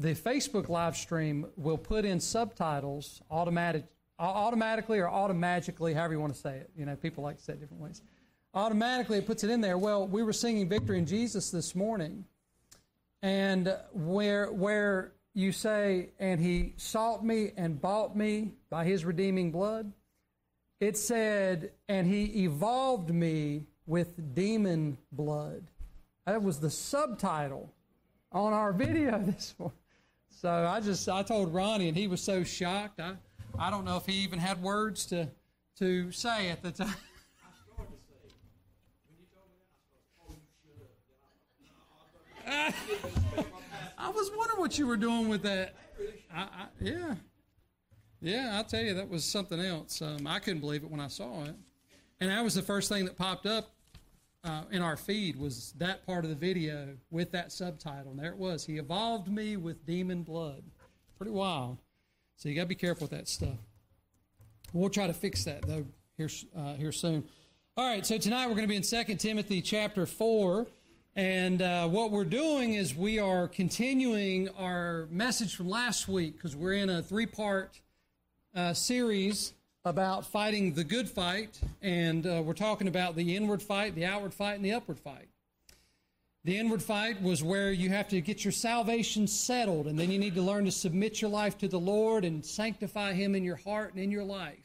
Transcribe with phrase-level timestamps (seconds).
[0.00, 3.84] the Facebook live stream will put in subtitles automatic,
[4.18, 6.70] automatically or automatically, however you want to say it.
[6.74, 8.00] You know, people like to say it different ways.
[8.54, 9.76] Automatically, it puts it in there.
[9.76, 12.24] Well, we were singing "Victory in Jesus" this morning,
[13.20, 19.50] and where where you say, "And He sought me and bought me by His redeeming
[19.50, 19.92] blood,"
[20.80, 25.66] it said, "And He evolved me with demon blood."
[26.24, 27.70] That was the subtitle
[28.32, 29.76] on our video this morning.
[30.30, 33.00] So I just I told Ronnie, and he was so shocked.
[33.00, 33.14] I
[33.58, 35.28] I don't know if he even had words to
[35.78, 36.94] to say at the time.
[43.98, 45.74] I was wondering what you were doing with that.
[46.34, 47.14] I, I, yeah,
[48.20, 48.52] yeah.
[48.54, 50.00] I'll tell you that was something else.
[50.00, 51.54] Um, I couldn't believe it when I saw it,
[52.20, 53.74] and that was the first thing that popped up
[54.44, 58.12] uh, in our feed was that part of the video with that subtitle.
[58.12, 58.64] And there it was.
[58.64, 60.62] He evolved me with demon blood.
[61.18, 61.78] Pretty wild.
[62.36, 63.58] So you got to be careful with that stuff.
[64.72, 65.84] We'll try to fix that though
[66.16, 67.24] here uh, here soon.
[67.76, 68.06] All right.
[68.06, 70.66] So tonight we're going to be in Second Timothy chapter four.
[71.16, 76.54] And uh, what we're doing is we are continuing our message from last week because
[76.54, 77.80] we're in a three part
[78.54, 79.52] uh, series
[79.84, 84.34] about fighting the good fight, and uh, we're talking about the inward fight, the outward
[84.34, 85.28] fight, and the upward fight.
[86.44, 90.18] The inward fight was where you have to get your salvation settled, and then you
[90.18, 93.56] need to learn to submit your life to the Lord and sanctify Him in your
[93.56, 94.58] heart and in your life.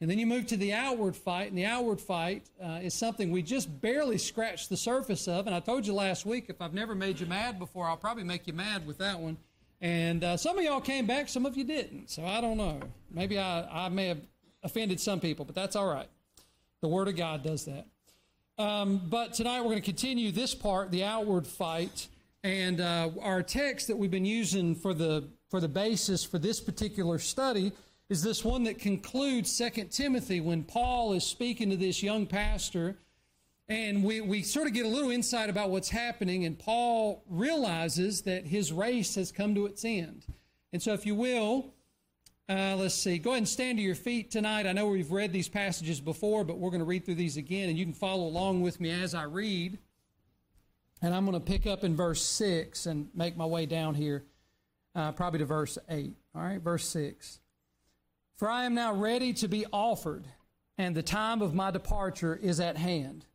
[0.00, 3.32] And then you move to the outward fight, and the outward fight uh, is something
[3.32, 5.46] we just barely scratched the surface of.
[5.46, 8.22] And I told you last week, if I've never made you mad before, I'll probably
[8.22, 9.36] make you mad with that one.
[9.80, 12.10] And uh, some of y'all came back, some of you didn't.
[12.10, 12.80] So I don't know.
[13.10, 14.20] Maybe I, I may have
[14.62, 16.08] offended some people, but that's all right.
[16.80, 17.86] The Word of God does that.
[18.58, 22.08] Um, but tonight we're going to continue this part, the outward fight.
[22.42, 26.60] And uh, our text that we've been using for the, for the basis for this
[26.60, 27.72] particular study
[28.08, 32.96] is this one that concludes Second Timothy when Paul is speaking to this young pastor
[33.68, 38.22] and we, we sort of get a little insight about what's happening, and Paul realizes
[38.22, 40.24] that his race has come to its end.
[40.72, 41.74] And so, if you will,
[42.48, 44.66] uh, let's see, go ahead and stand to your feet tonight.
[44.66, 47.68] I know we've read these passages before, but we're going to read through these again,
[47.68, 49.78] and you can follow along with me as I read.
[51.02, 54.24] And I'm going to pick up in verse 6 and make my way down here,
[54.94, 56.16] uh, probably to verse 8.
[56.34, 57.38] All right, verse 6.
[58.36, 60.24] For I am now ready to be offered,
[60.78, 63.26] and the time of my departure is at hand.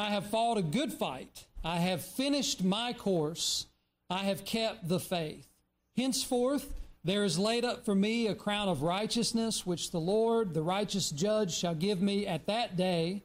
[0.00, 1.44] I have fought a good fight.
[1.62, 3.66] I have finished my course.
[4.08, 5.46] I have kept the faith.
[5.94, 6.72] Henceforth,
[7.04, 11.10] there is laid up for me a crown of righteousness, which the Lord, the righteous
[11.10, 13.24] judge, shall give me at that day,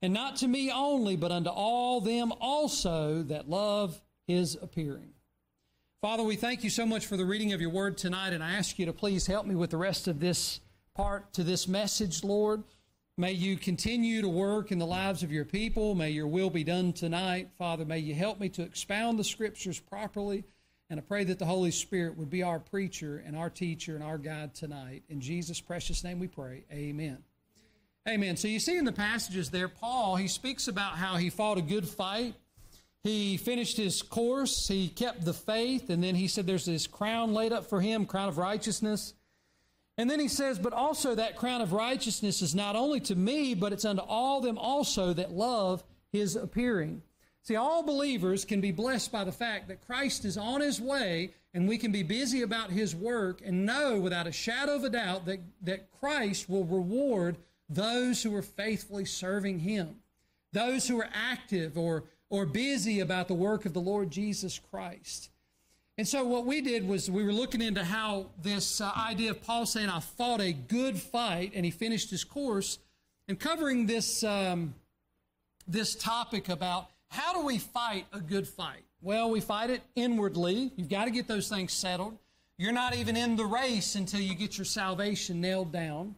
[0.00, 5.10] and not to me only, but unto all them also that love his appearing.
[6.00, 8.52] Father, we thank you so much for the reading of your word tonight, and I
[8.52, 10.60] ask you to please help me with the rest of this
[10.94, 12.62] part to this message, Lord.
[13.18, 15.94] May you continue to work in the lives of your people.
[15.94, 17.48] May your will be done tonight.
[17.56, 20.44] Father, may you help me to expound the scriptures properly.
[20.90, 24.04] And I pray that the Holy Spirit would be our preacher and our teacher and
[24.04, 25.02] our guide tonight.
[25.08, 26.64] In Jesus' precious name we pray.
[26.70, 27.16] Amen.
[28.06, 28.36] Amen.
[28.36, 31.62] So you see in the passages there, Paul, he speaks about how he fought a
[31.62, 32.34] good fight.
[33.02, 34.68] He finished his course.
[34.68, 35.88] He kept the faith.
[35.88, 39.14] And then he said there's this crown laid up for him, crown of righteousness.
[39.98, 43.54] And then he says, But also that crown of righteousness is not only to me,
[43.54, 47.02] but it's unto all them also that love his appearing.
[47.42, 51.30] See, all believers can be blessed by the fact that Christ is on his way
[51.54, 54.90] and we can be busy about his work and know without a shadow of a
[54.90, 57.36] doubt that, that Christ will reward
[57.68, 59.96] those who are faithfully serving him,
[60.52, 65.30] those who are active or, or busy about the work of the Lord Jesus Christ.
[65.98, 69.42] And so what we did was we were looking into how this uh, idea of
[69.42, 72.78] Paul saying, I fought a good fight, and he finished his course,
[73.28, 74.74] and covering this, um,
[75.66, 78.84] this topic about how do we fight a good fight?
[79.00, 80.70] Well, we fight it inwardly.
[80.76, 82.18] You've got to get those things settled.
[82.58, 86.14] You're not even in the race until you get your salvation nailed down.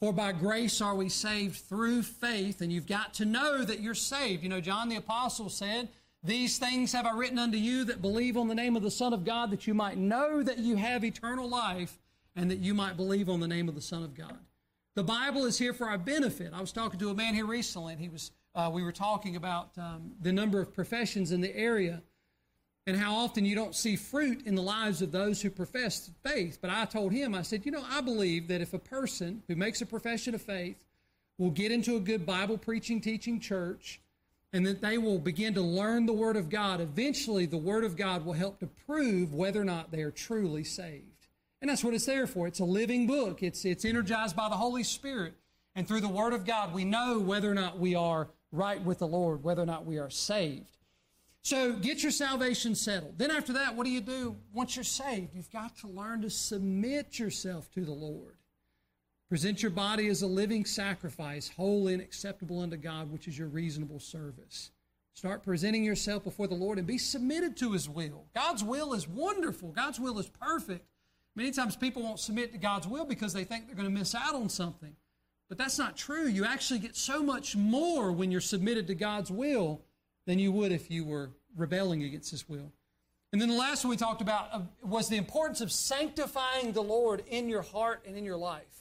[0.00, 3.94] For by grace are we saved through faith, and you've got to know that you're
[3.94, 4.42] saved.
[4.42, 5.88] You know, John the Apostle said,
[6.26, 9.12] these things have I written unto you that believe on the name of the Son
[9.12, 11.98] of God, that you might know that you have eternal life
[12.34, 14.38] and that you might believe on the name of the Son of God.
[14.94, 16.52] The Bible is here for our benefit.
[16.54, 19.36] I was talking to a man here recently, and he was, uh, we were talking
[19.36, 22.02] about um, the number of professions in the area
[22.86, 26.58] and how often you don't see fruit in the lives of those who profess faith.
[26.60, 29.56] But I told him, I said, you know, I believe that if a person who
[29.56, 30.84] makes a profession of faith
[31.36, 34.00] will get into a good Bible preaching, teaching church,
[34.52, 37.96] and that they will begin to learn the Word of God, eventually the Word of
[37.96, 41.26] God will help to prove whether or not they are truly saved.
[41.60, 42.46] And that's what it's there for.
[42.46, 45.34] It's a living book, it's, it's energized by the Holy Spirit.
[45.74, 49.00] And through the Word of God, we know whether or not we are right with
[49.00, 50.76] the Lord, whether or not we are saved.
[51.42, 53.18] So get your salvation settled.
[53.18, 55.34] Then after that, what do you do once you're saved?
[55.34, 58.35] You've got to learn to submit yourself to the Lord.
[59.28, 63.48] Present your body as a living sacrifice, holy and acceptable unto God, which is your
[63.48, 64.70] reasonable service.
[65.14, 68.26] Start presenting yourself before the Lord and be submitted to His will.
[68.34, 70.86] God's will is wonderful, God's will is perfect.
[71.34, 74.14] Many times people won't submit to God's will because they think they're going to miss
[74.14, 74.94] out on something.
[75.48, 76.26] But that's not true.
[76.26, 79.82] You actually get so much more when you're submitted to God's will
[80.26, 82.72] than you would if you were rebelling against His will.
[83.32, 86.82] And then the last one we talked about uh, was the importance of sanctifying the
[86.82, 88.75] Lord in your heart and in your life.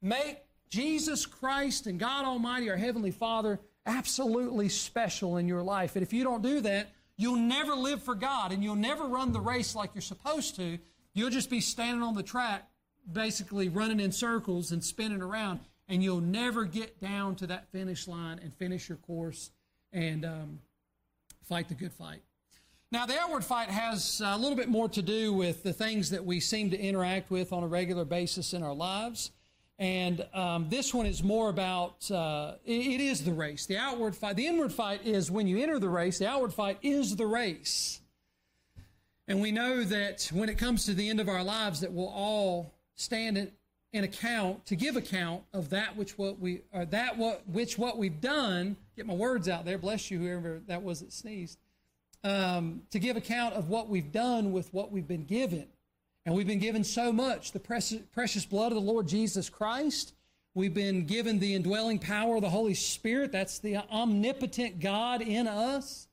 [0.00, 5.96] Make Jesus Christ and God Almighty, our Heavenly Father, absolutely special in your life.
[5.96, 9.32] And if you don't do that, you'll never live for God and you'll never run
[9.32, 10.78] the race like you're supposed to.
[11.14, 12.68] You'll just be standing on the track,
[13.10, 18.06] basically running in circles and spinning around, and you'll never get down to that finish
[18.06, 19.50] line and finish your course
[19.92, 20.60] and um,
[21.44, 22.20] fight the good fight.
[22.90, 26.24] Now, the outward fight has a little bit more to do with the things that
[26.24, 29.30] we seem to interact with on a regular basis in our lives.
[29.78, 33.66] And um, this one is more about uh, it, it is the race.
[33.66, 36.78] The outward fight, the inward fight is when you enter the race, the outward fight
[36.82, 38.00] is the race.
[39.28, 42.08] And we know that when it comes to the end of our lives, that we'll
[42.08, 43.52] all stand in,
[43.92, 47.98] in account to give account of that which what we or that what which what
[47.98, 48.76] we've done.
[48.96, 49.78] Get my words out there.
[49.78, 51.58] Bless you, whoever that was that sneezed.
[52.24, 55.68] Um, to give account of what we've done with what we've been given.
[56.28, 60.12] And we've been given so much the precious blood of the Lord Jesus Christ.
[60.52, 63.32] We've been given the indwelling power of the Holy Spirit.
[63.32, 66.06] That's the omnipotent God in us.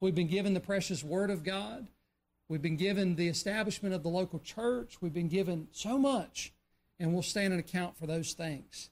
[0.00, 1.86] We've been given the precious Word of God.
[2.48, 4.96] We've been given the establishment of the local church.
[5.00, 6.52] We've been given so much,
[6.98, 8.90] and we'll stand an account for those things.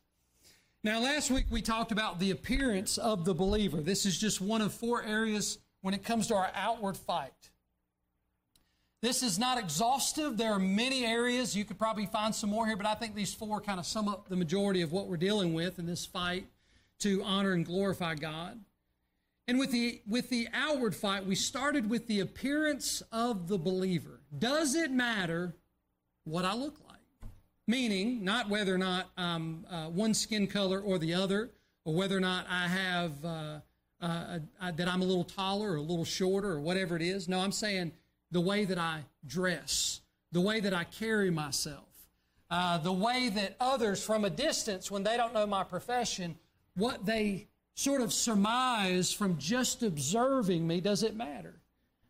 [0.85, 3.79] Now, last week we talked about the appearance of the believer.
[3.79, 7.51] This is just one of four areas when it comes to our outward fight.
[9.03, 10.37] This is not exhaustive.
[10.37, 11.57] There are many areas.
[11.57, 14.07] You could probably find some more here, but I think these four kind of sum
[14.09, 16.47] up the majority of what we're dealing with in this fight
[17.01, 18.61] to honor and glorify God.
[19.49, 24.21] And with the, with the outward fight, we started with the appearance of the believer.
[24.39, 25.57] Does it matter
[26.23, 27.01] what I look like?
[27.67, 31.51] Meaning, not whether or not I'm uh, one skin color or the other,
[31.85, 33.61] or whether or not I have uh,
[34.01, 34.39] uh,
[34.77, 37.29] that I'm a little taller or a little shorter or whatever it is.
[37.29, 37.91] No, I'm saying
[38.33, 40.01] the way that I dress,
[40.33, 41.85] the way that I carry myself,
[42.51, 46.37] uh, the way that others from a distance, when they don't know my profession,
[46.75, 51.61] what they sort of surmise from just observing me, does it matter?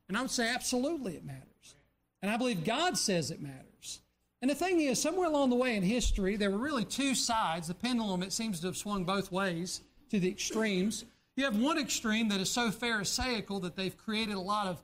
[0.08, 1.74] And I would say absolutely it matters.
[2.22, 4.00] And I believe God says it matters.
[4.40, 7.68] And the thing is, somewhere along the way in history, there were really two sides.
[7.68, 11.04] The pendulum, it seems to have swung both ways to the extremes.
[11.36, 14.82] You have one extreme that is so Pharisaical that they've created a lot of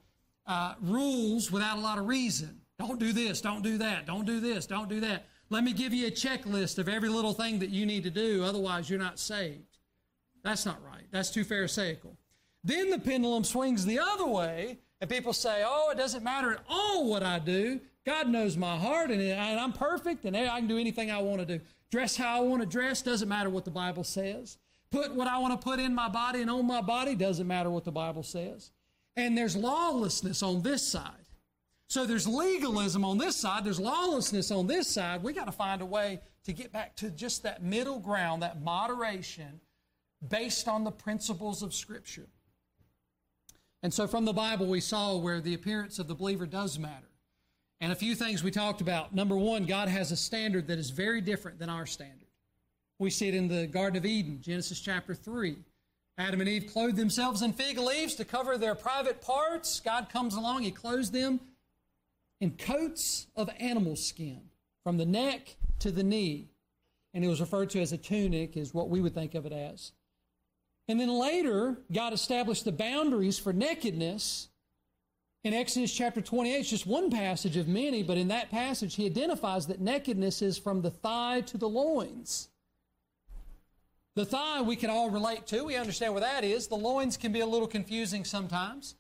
[0.49, 2.61] uh, rules without a lot of reason.
[2.79, 5.27] Don't do this, don't do that, don't do this, don't do that.
[5.51, 8.43] Let me give you a checklist of every little thing that you need to do,
[8.45, 9.79] otherwise, you're not saved.
[10.43, 11.05] That's not right.
[11.11, 12.17] That's too Pharisaical.
[12.65, 16.61] Then the pendulum swings the other way, and people say, Oh, it doesn't matter at
[16.69, 17.81] all what I do.
[18.05, 21.59] God knows my heart, and I'm perfect, and I can do anything I want to
[21.59, 21.65] do.
[21.91, 24.59] Dress how I want to dress, doesn't matter what the Bible says.
[24.91, 27.71] Put what I want to put in my body and on my body, doesn't matter
[27.71, 28.71] what the Bible says.
[29.19, 31.11] And there's lawlessness on this side.
[31.89, 35.25] So there's legalism on this side, there's lawlessness on this side.
[35.25, 38.63] We got to find a way to get back to just that middle ground, that
[38.63, 39.61] moderation
[40.29, 42.29] based on the principles of Scripture.
[43.83, 47.11] And so from the Bible, we saw where the appearance of the believer does matter.
[47.81, 49.13] And a few things we talked about.
[49.13, 52.29] Number one, God has a standard that is very different than our standard.
[53.01, 55.57] We see it in the Garden of Eden, Genesis chapter 3.
[56.19, 59.79] Adam and Eve clothed themselves in fig leaves to cover their private parts.
[59.79, 61.39] God comes along, He clothes them
[62.41, 64.41] in coats of animal skin
[64.83, 66.49] from the neck to the knee.
[67.15, 69.53] And it was referred to as a tunic, is what we would think of it
[69.53, 69.93] as.
[70.89, 74.49] And then later, God established the boundaries for nakedness.
[75.45, 79.07] In Exodus chapter 28, it's just one passage of many, but in that passage, he
[79.07, 82.48] identifies that nakedness is from the thigh to the loins.
[84.19, 85.63] The thigh we can all relate to.
[85.63, 86.67] We understand where that is.
[86.67, 88.97] The loins can be a little confusing sometimes.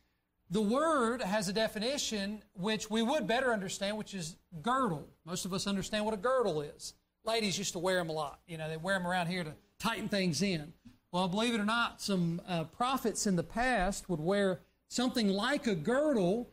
[0.49, 5.09] The word has a definition which we would better understand, which is girdle.
[5.25, 6.95] Most of us understand what a girdle is.
[7.25, 8.39] Ladies used to wear them a lot.
[8.47, 10.73] You know, they wear them around here to tighten things in.
[11.11, 15.67] Well, believe it or not, some uh, prophets in the past would wear something like
[15.67, 16.49] a girdle,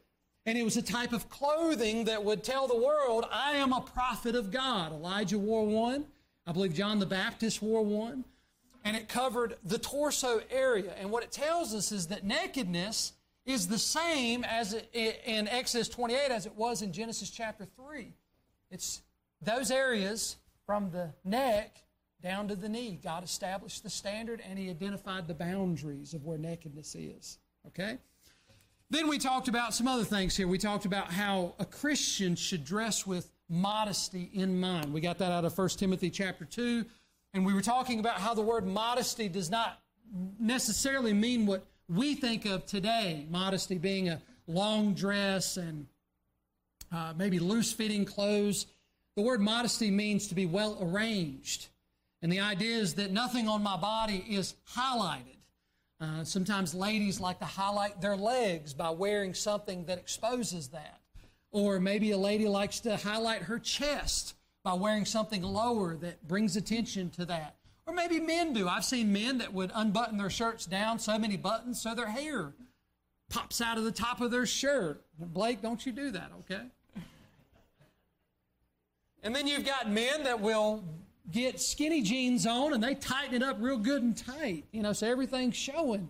[0.48, 3.82] and it was a type of clothing that would tell the world, I am a
[3.82, 4.92] prophet of God.
[4.92, 6.06] Elijah wore one.
[6.48, 8.26] I believe John the Baptist wore one.
[8.86, 10.94] And it covered the torso area.
[10.98, 13.14] And what it tells us is that nakedness
[13.46, 18.14] is the same as in Exodus 28 as it was in Genesis chapter 3.
[18.72, 19.02] It's
[19.42, 21.78] those areas from the neck
[22.22, 23.00] down to the knee.
[23.04, 27.40] God established the standard and He identified the boundaries of where nakedness is.
[27.68, 27.98] Okay?
[28.90, 30.48] Then we talked about some other things here.
[30.48, 34.94] We talked about how a Christian should dress with modesty in mind.
[34.94, 36.86] We got that out of 1 Timothy chapter 2.
[37.36, 39.82] And we were talking about how the word modesty does not
[40.40, 45.86] necessarily mean what we think of today modesty being a long dress and
[46.94, 48.68] uh, maybe loose fitting clothes.
[49.18, 51.68] The word modesty means to be well arranged.
[52.22, 55.36] And the idea is that nothing on my body is highlighted.
[56.00, 61.02] Uh, sometimes ladies like to highlight their legs by wearing something that exposes that.
[61.52, 64.35] Or maybe a lady likes to highlight her chest
[64.66, 67.56] by wearing something lower that brings attention to that.
[67.86, 68.68] Or maybe men do.
[68.68, 72.52] I've seen men that would unbutton their shirts down so many buttons so their hair
[73.30, 75.04] pops out of the top of their shirt.
[75.20, 76.64] Blake, don't you do that, okay?
[79.22, 80.84] And then you've got men that will
[81.32, 84.94] get skinny jeans on and they tighten it up real good and tight, you know,
[84.94, 86.10] so everything's showing.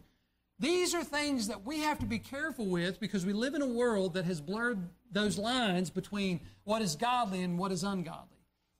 [0.59, 3.67] These are things that we have to be careful with because we live in a
[3.67, 4.79] world that has blurred
[5.11, 8.34] those lines between what is godly and what is ungodly.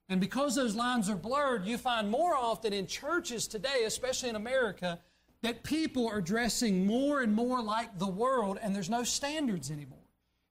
[0.07, 4.35] And because those lines are blurred, you find more often in churches today, especially in
[4.35, 4.99] America,
[5.41, 9.99] that people are dressing more and more like the world and there's no standards anymore.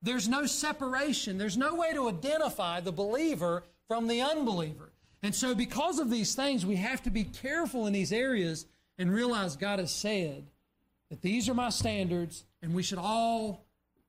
[0.02, 1.38] There's no separation.
[1.38, 4.92] There's no way to identify the believer from the unbeliever.
[5.22, 8.66] And so, because of these things, we have to be careful in these areas
[8.98, 10.44] and realize God has said
[11.08, 13.64] that these are my standards and we should all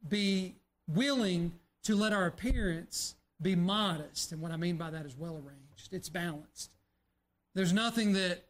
[0.07, 0.55] be
[0.87, 4.32] willing to let our appearance be modest.
[4.32, 6.72] And what I mean by that is well arranged, it's balanced.
[7.54, 8.44] There's nothing that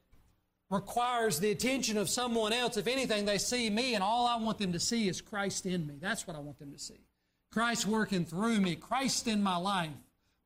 [0.70, 2.78] requires the attention of someone else.
[2.78, 5.86] If anything, they see me, and all I want them to see is Christ in
[5.86, 5.98] me.
[6.02, 7.06] That's what I want them to see.
[7.52, 9.92] Christ working through me, Christ in my life,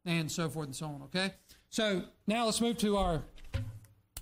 [0.06, 1.34] and so forth and so on, okay?
[1.70, 3.24] So now let's move to our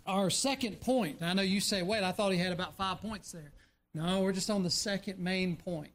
[0.06, 1.22] our second point.
[1.22, 3.52] I know you say, wait, I thought he had about five points there.
[3.94, 5.92] No, we're just on the second main point.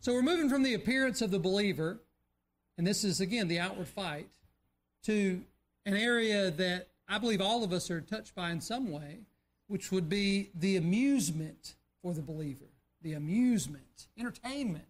[0.00, 2.02] So we're moving from the appearance of the believer
[2.78, 4.28] and this is again the outward fight,
[5.04, 5.42] to
[5.84, 9.20] an area that I believe all of us are touched by in some way,
[9.68, 12.66] which would be the amusement for the believer,
[13.02, 14.84] the amusement, entertainment.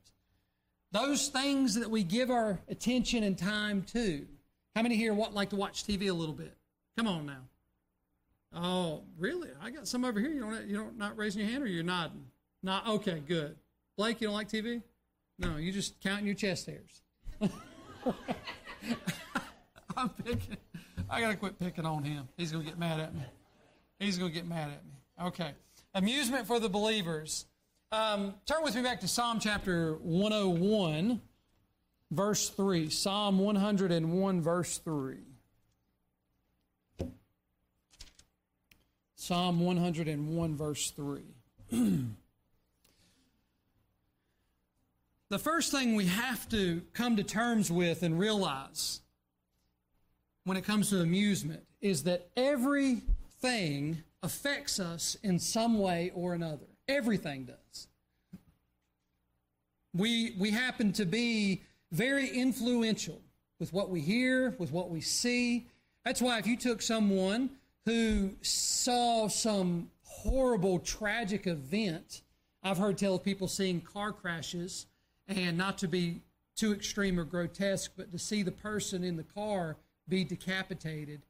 [0.93, 4.27] Those things that we give our attention and time to.
[4.75, 6.57] How many here want, like to watch TV a little bit?
[6.97, 7.43] Come on now.
[8.55, 9.51] Oh, really?
[9.63, 10.31] I got some over here.
[10.31, 12.25] You don't, you don't not raising your hand or you're nodding?
[12.63, 13.23] Not okay.
[13.27, 13.57] Good.
[13.99, 14.83] Blake, you don't like TV?
[15.39, 17.03] No, you just counting your chest hairs.
[19.97, 20.57] I'm picking.
[21.09, 22.29] I gotta quit picking on him.
[22.37, 23.23] He's gonna get mad at me.
[23.99, 25.27] He's gonna get mad at me.
[25.29, 25.53] Okay.
[25.95, 27.47] Amusement for the believers.
[27.93, 31.21] Um, turn with me back to Psalm chapter 101,
[32.11, 32.91] verse 3.
[32.91, 35.17] Psalm 101, verse 3.
[39.15, 41.23] Psalm 101, verse 3.
[45.29, 49.01] the first thing we have to come to terms with and realize
[50.45, 56.67] when it comes to amusement is that everything affects us in some way or another.
[56.89, 57.89] Everything does.
[59.93, 63.21] We, we happen to be very influential
[63.59, 65.67] with what we hear, with what we see.
[66.05, 67.51] That's why if you took someone
[67.85, 72.23] who saw some horrible, tragic event,
[72.63, 74.87] I've heard tell of people seeing car crashes
[75.29, 76.23] and not to be
[76.55, 79.77] too extreme or grotesque, but to see the person in the car
[80.09, 81.23] be decapitated,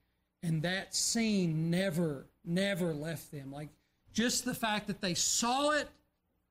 [0.43, 3.51] and that scene never, never left them.
[3.51, 3.69] Like
[4.13, 5.89] just the fact that they saw it,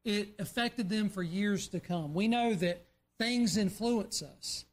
[0.04, 2.14] it affected them for years to come.
[2.14, 2.86] We know that
[3.18, 4.66] things influence us.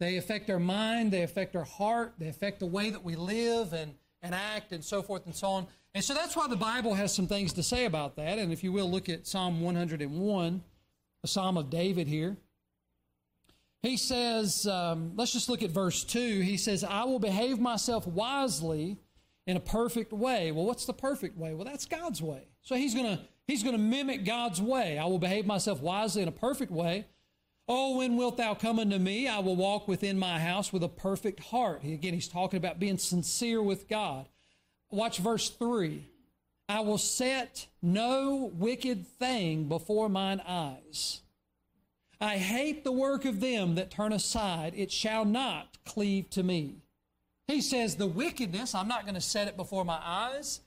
[0.00, 3.72] They affect our mind, they affect our heart, they affect the way that we live
[3.72, 5.66] and, and act, and so forth and so on.
[5.94, 8.38] And so that's why the Bible has some things to say about that.
[8.38, 10.62] And if you will, look at Psalm 101
[11.24, 12.36] a psalm of David here.
[13.82, 16.40] He says, um, let's just look at verse 2.
[16.40, 18.98] He says, I will behave myself wisely
[19.46, 20.52] in a perfect way.
[20.52, 21.54] Well, what's the perfect way?
[21.54, 22.48] Well, that's God's way.
[22.62, 24.98] So he's going to he's going to mimic God's way.
[24.98, 27.06] I will behave myself wisely in a perfect way.
[27.66, 29.26] Oh, when wilt thou come unto me?
[29.26, 31.82] I will walk within my house with a perfect heart.
[31.82, 34.28] Again, he's talking about being sincere with God.
[34.90, 36.06] Watch verse 3.
[36.68, 41.20] I will set no wicked thing before mine eyes.
[42.20, 44.72] I hate the work of them that turn aside.
[44.74, 46.76] It shall not cleave to me.
[47.48, 50.60] He says, The wickedness, I'm not going to set it before my eyes.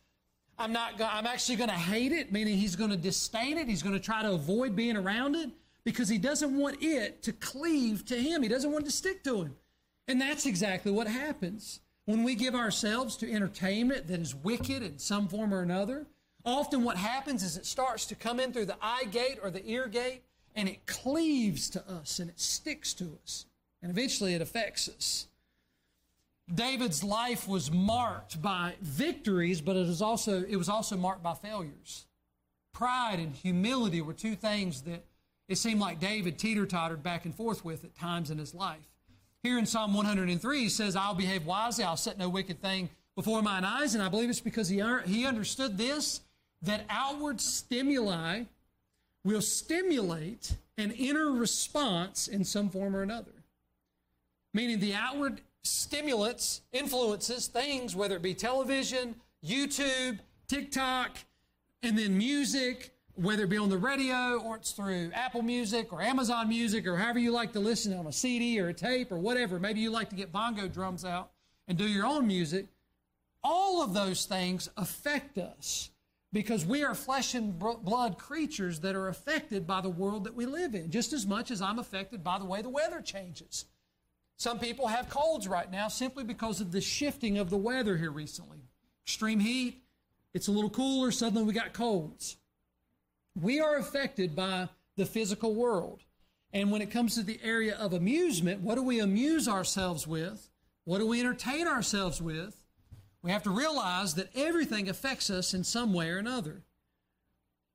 [0.60, 0.98] I'm not.
[0.98, 3.68] Go- I'm actually going to hate it, meaning he's going to disdain it.
[3.68, 5.50] He's going to try to avoid being around it
[5.84, 8.44] because he doesn't want it to cleave to him.
[8.44, 9.56] He doesn't want it to stick to him.
[10.08, 14.98] And that's exactly what happens when we give ourselves to entertainment that is wicked in
[14.98, 16.08] some form or another.
[16.46, 19.70] Often, what happens is it starts to come in through the eye gate or the
[19.70, 20.24] ear gate,
[20.56, 23.46] and it cleaves to us and it sticks to us,
[23.82, 25.28] and eventually it affects us.
[26.56, 31.34] David's life was marked by victories, but it was also it was also marked by
[31.34, 32.06] failures.
[32.72, 35.04] Pride and humility were two things that
[35.50, 38.88] it seemed like David teeter-tottered back and forth with at times in his life.
[39.48, 43.42] Here in Psalm 103, he says, I'll behave wisely, I'll set no wicked thing before
[43.42, 43.94] mine eyes.
[43.94, 46.20] And I believe it's because he, he understood this
[46.63, 48.44] that outward stimuli
[49.24, 53.32] will stimulate an inner response in some form or another.
[54.54, 61.20] Meaning the outward stimulants, influences, things, whether it be television, YouTube, TikTok,
[61.84, 66.01] and then music, whether it be on the radio or it's through Apple Music or
[66.01, 69.17] Amazon Music or however you like to listen on a CD or a tape or
[69.17, 69.59] whatever.
[69.59, 71.31] Maybe you like to get bongo drums out
[71.67, 72.67] and do your own music.
[73.43, 75.89] All of those things affect us
[76.31, 80.45] because we are flesh and blood creatures that are affected by the world that we
[80.45, 83.65] live in, just as much as I'm affected by the way the weather changes.
[84.36, 88.12] Some people have colds right now simply because of the shifting of the weather here
[88.12, 88.59] recently.
[89.03, 89.81] Extreme heat,
[90.36, 92.38] it's a little cooler, suddenly we got colds.
[93.39, 96.01] We are affected by the physical world.
[96.53, 100.50] And when it comes to the area of amusement, what do we amuse ourselves with?
[100.86, 102.60] What do we entertain ourselves with?
[103.22, 106.63] We have to realize that everything affects us in some way or another.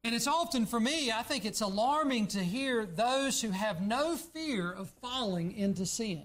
[0.03, 4.17] And it's often for me, I think it's alarming to hear those who have no
[4.17, 6.25] fear of falling into sin.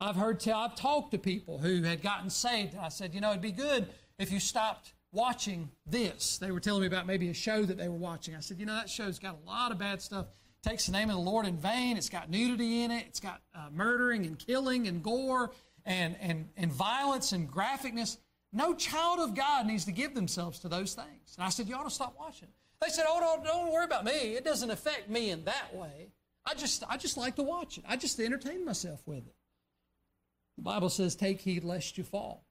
[0.00, 3.30] I've heard, I've talked to people who had gotten saved, and I said, you know,
[3.30, 3.86] it'd be good
[4.18, 6.38] if you stopped watching this.
[6.38, 8.34] They were telling me about maybe a show that they were watching.
[8.34, 10.26] I said, you know, that show's got a lot of bad stuff.
[10.64, 11.96] It takes the name of the Lord in vain.
[11.96, 13.04] It's got nudity in it.
[13.06, 15.52] It's got uh, murdering and killing and gore
[15.84, 18.18] and, and, and violence and graphicness.
[18.52, 21.34] No child of God needs to give themselves to those things.
[21.36, 22.48] And I said, you ought to stop watching.
[22.80, 24.12] They said, oh, don't, don't worry about me.
[24.12, 26.12] It doesn't affect me in that way.
[26.46, 27.84] I just, I just like to watch it.
[27.86, 29.34] I just entertain myself with it.
[30.56, 32.44] The Bible says, take heed lest you fall.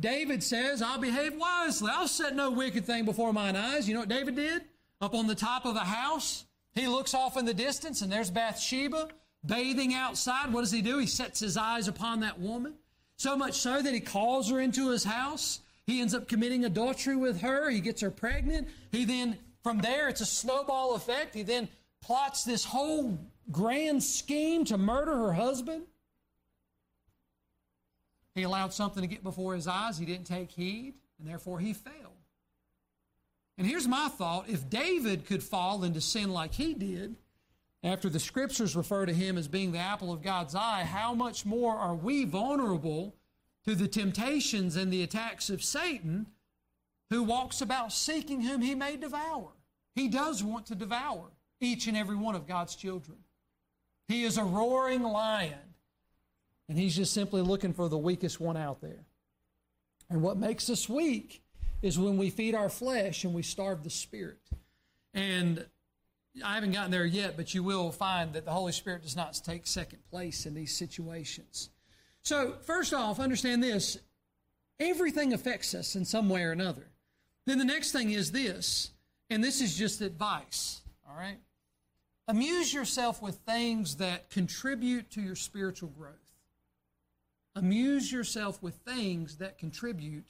[0.00, 1.90] David says, I'll behave wisely.
[1.92, 3.88] I'll set no wicked thing before mine eyes.
[3.88, 4.62] You know what David did?
[5.00, 8.30] Up on the top of a house, he looks off in the distance, and there's
[8.30, 9.08] Bathsheba
[9.44, 10.52] bathing outside.
[10.52, 10.98] What does he do?
[10.98, 12.74] He sets his eyes upon that woman.
[13.16, 15.60] So much so that he calls her into his house.
[15.86, 17.70] He ends up committing adultery with her.
[17.70, 18.68] He gets her pregnant.
[18.92, 21.34] He then, from there, it's a snowball effect.
[21.34, 21.68] He then
[22.00, 23.18] plots this whole
[23.50, 25.84] grand scheme to murder her husband.
[28.38, 29.98] He allowed something to get before his eyes.
[29.98, 32.14] He didn't take heed, and therefore he fell.
[33.58, 37.16] And here's my thought if David could fall into sin like he did,
[37.82, 41.44] after the scriptures refer to him as being the apple of God's eye, how much
[41.44, 43.16] more are we vulnerable
[43.64, 46.26] to the temptations and the attacks of Satan,
[47.10, 49.48] who walks about seeking whom he may devour?
[49.96, 51.24] He does want to devour
[51.60, 53.18] each and every one of God's children.
[54.06, 55.67] He is a roaring lion
[56.68, 59.06] and he's just simply looking for the weakest one out there.
[60.10, 61.42] And what makes us weak
[61.82, 64.40] is when we feed our flesh and we starve the spirit.
[65.14, 65.64] And
[66.44, 69.38] I haven't gotten there yet, but you will find that the Holy Spirit does not
[69.44, 71.70] take second place in these situations.
[72.22, 73.98] So, first off, understand this
[74.80, 76.90] everything affects us in some way or another.
[77.46, 78.90] Then the next thing is this,
[79.30, 81.38] and this is just advice, all right?
[82.28, 86.27] Amuse yourself with things that contribute to your spiritual growth.
[87.56, 90.26] Amuse yourself with things that contribute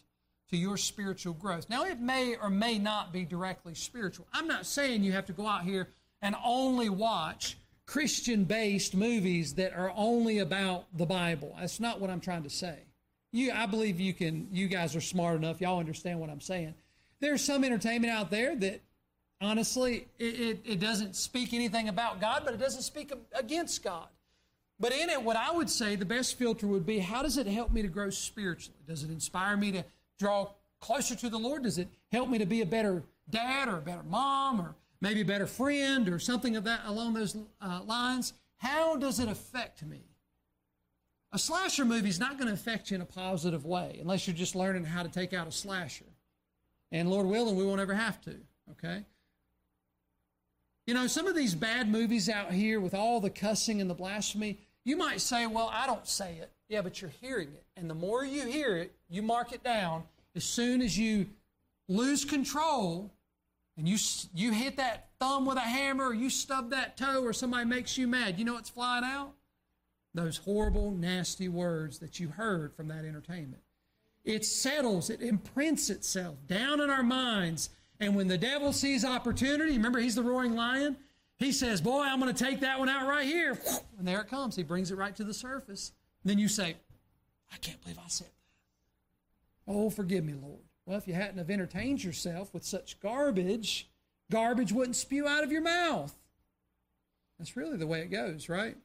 [0.50, 1.68] to your spiritual growth.
[1.68, 4.26] Now, it may or may not be directly spiritual.
[4.33, 5.88] I'm not saying you have to go out here
[6.22, 11.57] and only watch Christian based movies that are only about the Bible.
[11.59, 12.78] That's not what I'm trying to say.
[13.33, 15.61] You, I believe you can, you guys are smart enough.
[15.61, 16.74] Y'all understand what I'm saying.
[17.20, 18.81] There's some entertainment out there that
[19.40, 24.09] honestly, it, it, it doesn't speak anything about God, but it doesn't speak against God.
[24.81, 27.47] But in it, what I would say the best filter would be how does it
[27.47, 28.79] help me to grow spiritually?
[28.87, 29.85] Does it inspire me to
[30.19, 31.64] draw closer to the Lord?
[31.64, 35.21] Does it help me to be a better dad or a better mom or maybe
[35.23, 38.35] a better friend or something of that along those uh, lines?
[38.59, 40.03] How does it affect me?
[41.33, 44.37] A slasher movie is not going to affect you in a positive way unless you're
[44.37, 46.07] just learning how to take out a slasher.
[46.91, 48.35] And Lord willing, we won't ever have to,
[48.71, 49.05] okay?
[50.87, 53.95] You know, some of these bad movies out here with all the cussing and the
[53.95, 56.51] blasphemy, you might say, well, I don't say it.
[56.69, 57.64] Yeah, but you're hearing it.
[57.77, 60.05] And the more you hear it, you mark it down.
[60.35, 61.27] As soon as you
[61.88, 63.11] lose control
[63.77, 63.97] and you,
[64.35, 67.97] you hit that thumb with a hammer or you stub that toe or somebody makes
[67.97, 69.33] you mad, you know what's flying out?
[70.14, 73.62] Those horrible, nasty words that you heard from that entertainment.
[74.25, 77.71] It settles, it imprints itself down in our minds.
[78.01, 80.97] And when the devil sees opportunity, remember he's the roaring lion,
[81.38, 83.59] he says, Boy, I'm going to take that one out right here.
[83.98, 84.57] And there it comes.
[84.57, 85.92] He brings it right to the surface.
[86.22, 86.77] And then you say,
[87.53, 89.72] I can't believe I said that.
[89.72, 90.61] Oh, forgive me, Lord.
[90.85, 93.88] Well, if you hadn't have entertained yourself with such garbage,
[94.31, 96.14] garbage wouldn't spew out of your mouth.
[97.38, 98.77] That's really the way it goes, right?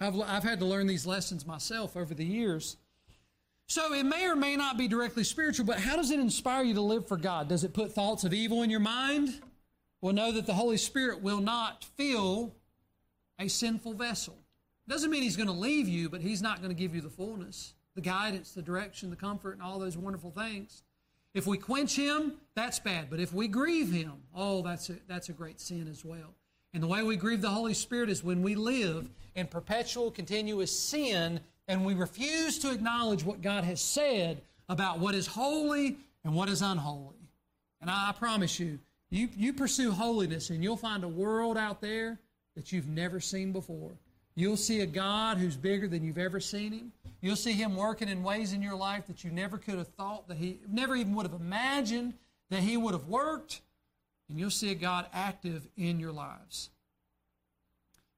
[0.00, 2.76] I've, I've had to learn these lessons myself over the years.
[3.66, 6.74] So it may or may not be directly spiritual, but how does it inspire you
[6.74, 7.48] to live for God?
[7.48, 9.40] Does it put thoughts of evil in your mind?
[10.00, 12.54] Well, know that the Holy Spirit will not fill
[13.38, 14.36] a sinful vessel.
[14.88, 17.10] Doesn't mean He's going to leave you, but He's not going to give you the
[17.10, 20.82] fullness, the guidance, the direction, the comfort, and all those wonderful things.
[21.34, 23.08] If we quench Him, that's bad.
[23.10, 26.34] But if we grieve Him, oh, that's a, that's a great sin as well.
[26.72, 30.76] And the way we grieve the Holy Spirit is when we live in perpetual, continuous
[30.76, 36.34] sin and we refuse to acknowledge what God has said about what is holy and
[36.34, 37.16] what is unholy.
[37.80, 38.80] And I promise you,
[39.10, 42.18] you, you pursue holiness and you'll find a world out there
[42.54, 43.92] that you've never seen before.
[44.36, 46.92] You'll see a God who's bigger than you've ever seen him.
[47.20, 50.28] You'll see him working in ways in your life that you never could have thought
[50.28, 52.14] that he never even would have imagined
[52.48, 53.60] that he would have worked.
[54.28, 56.70] And you'll see a God active in your lives.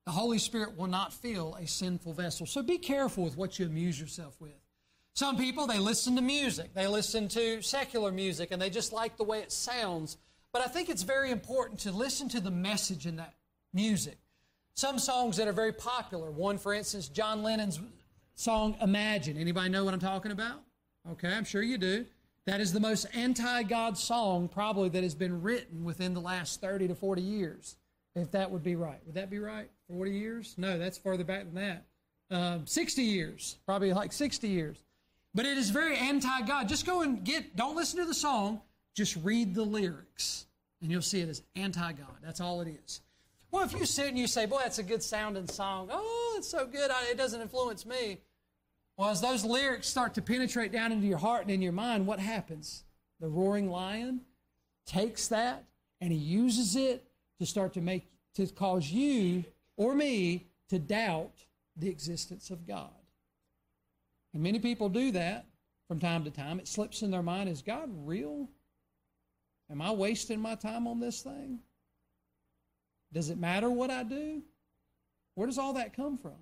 [0.04, 2.44] The Holy Spirit will not fill a sinful vessel.
[2.46, 4.52] So be careful with what you amuse yourself with.
[5.14, 6.74] Some people, they listen to music.
[6.74, 10.18] They listen to secular music and they just like the way it sounds.
[10.52, 13.34] But I think it's very important to listen to the message in that
[13.72, 14.18] music.
[14.74, 16.30] Some songs that are very popular.
[16.30, 17.80] One, for instance, John Lennon's
[18.34, 19.36] song Imagine.
[19.36, 20.62] Anybody know what I'm talking about?
[21.10, 22.06] Okay, I'm sure you do.
[22.46, 26.60] That is the most anti God song probably that has been written within the last
[26.60, 27.76] 30 to 40 years,
[28.14, 29.00] if that would be right.
[29.06, 29.70] Would that be right?
[29.88, 30.54] 40 years?
[30.58, 31.86] No, that's further back than that.
[32.30, 34.78] Um, 60 years, probably like 60 years.
[35.34, 36.68] But it is very anti God.
[36.68, 38.60] Just go and get, don't listen to the song,
[38.94, 40.46] just read the lyrics,
[40.80, 42.16] and you'll see it as anti God.
[42.22, 43.00] That's all it is.
[43.50, 45.88] Well, if you sit and you say, Boy, that's a good sounding song.
[45.90, 48.18] Oh, it's so good, it doesn't influence me.
[48.96, 52.06] Well, as those lyrics start to penetrate down into your heart and in your mind,
[52.06, 52.84] what happens?
[53.20, 54.22] The roaring lion
[54.86, 55.64] takes that
[56.00, 57.04] and he uses it
[57.38, 59.44] to start to make, to cause you
[59.76, 61.32] or me to doubt
[61.76, 62.90] the existence of God.
[64.34, 65.46] And many people do that
[65.88, 66.58] from time to time.
[66.58, 68.48] It slips in their mind is God real?
[69.72, 71.60] Am I wasting my time on this thing?
[73.12, 74.42] Does it matter what I do?
[75.34, 76.36] Where does all that come from?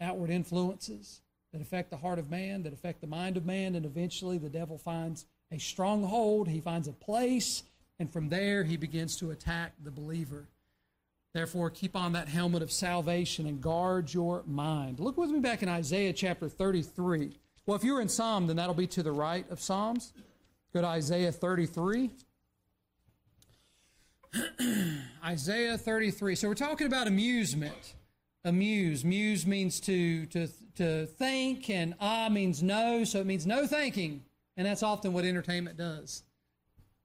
[0.00, 1.20] Outward influences
[1.52, 4.48] that affect the heart of man, that affect the mind of man, and eventually the
[4.48, 7.64] devil finds a stronghold, he finds a place,
[7.98, 10.46] and from there he begins to attack the believer.
[11.32, 15.00] Therefore, keep on that helmet of salvation and guard your mind.
[15.00, 17.36] Look with me back in Isaiah chapter 33.
[17.66, 20.12] Well, if you're in Psalm, then that'll be to the right of Psalms.
[20.72, 22.10] Go to Isaiah 33.
[25.24, 26.34] Isaiah 33.
[26.34, 27.94] So we're talking about amusement.
[28.44, 29.04] Amuse.
[29.04, 34.22] Muse means to, to, to think, and ah means no, so it means no thinking.
[34.56, 36.22] And that's often what entertainment does.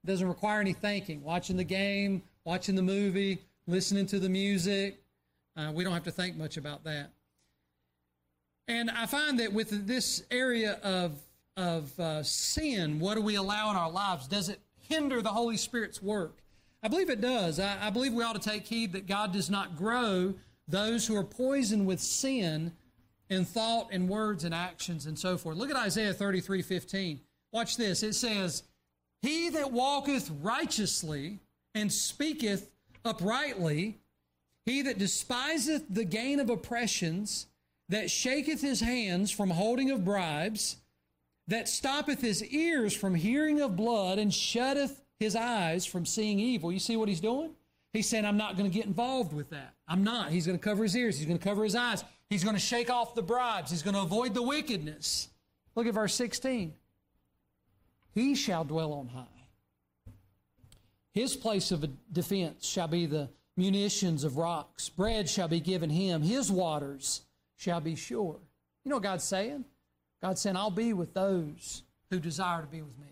[0.04, 1.24] It doesn't require any thinking.
[1.24, 5.02] Watching the game, watching the movie, listening to the music.
[5.56, 7.12] Uh, we don't have to think much about that.
[8.68, 11.20] And I find that with this area of,
[11.58, 14.28] of uh, sin, what do we allow in our lives?
[14.28, 16.38] Does it hinder the Holy Spirit's work?
[16.82, 17.60] I believe it does.
[17.60, 20.34] I, I believe we ought to take heed that God does not grow
[20.68, 22.74] those who are poisoned with sin
[23.30, 25.58] in thought and words and actions and so forth.
[25.58, 27.20] Look at Isaiah 33 15.
[27.52, 28.04] Watch this.
[28.04, 28.64] It says,
[29.22, 31.40] He that walketh righteously
[31.76, 32.70] and speaketh
[33.06, 34.00] uprightly,
[34.66, 37.48] he that despiseth the gain of oppressions,
[37.90, 40.78] that shaketh his hands from holding of bribes,
[41.48, 46.72] that stoppeth his ears from hearing of blood, and shutteth his eyes from seeing evil.
[46.72, 47.52] You see what he's doing?
[47.94, 49.74] He's saying, I'm not going to get involved with that.
[49.88, 50.30] I'm not.
[50.30, 51.18] He's going to cover his ears.
[51.18, 52.04] He's going to cover his eyes.
[52.30, 53.72] He's going to shake off the bribes.
[53.72, 55.30] He's going to avoid the wickedness.
[55.76, 56.74] Look at verse 16.
[58.14, 59.26] He shall dwell on high.
[61.14, 64.90] His place of defense shall be the munitions of rocks.
[64.90, 66.22] Bread shall be given him.
[66.22, 67.22] His waters
[67.58, 68.40] shall be sure.
[68.84, 69.66] You know what God's saying?
[70.22, 73.08] God's saying, I'll be with those who desire to be with me.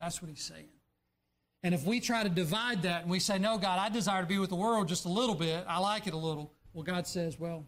[0.00, 0.68] That's what he's saying.
[1.62, 4.26] And if we try to divide that and we say, no, God, I desire to
[4.26, 7.06] be with the world just a little bit, I like it a little, well, God
[7.06, 7.64] says, well,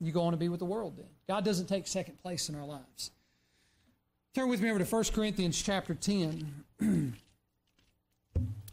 [0.00, 1.06] you go on to be with the world then.
[1.28, 3.10] God doesn't take second place in our lives.
[4.34, 6.64] Turn with me over to 1 Corinthians chapter 10.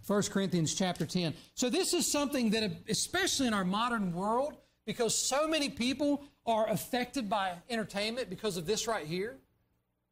[0.08, 1.34] 1 Corinthians chapter 10.
[1.54, 4.58] So, this is something that, especially in our modern world,
[4.88, 9.38] because so many people are affected by entertainment because of this right here.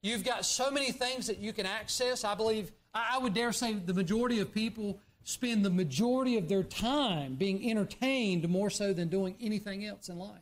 [0.03, 2.23] You've got so many things that you can access.
[2.23, 2.71] I believe,
[3.11, 7.69] I would dare say, the majority of people spend the majority of their time being
[7.69, 10.39] entertained more so than doing anything else in life.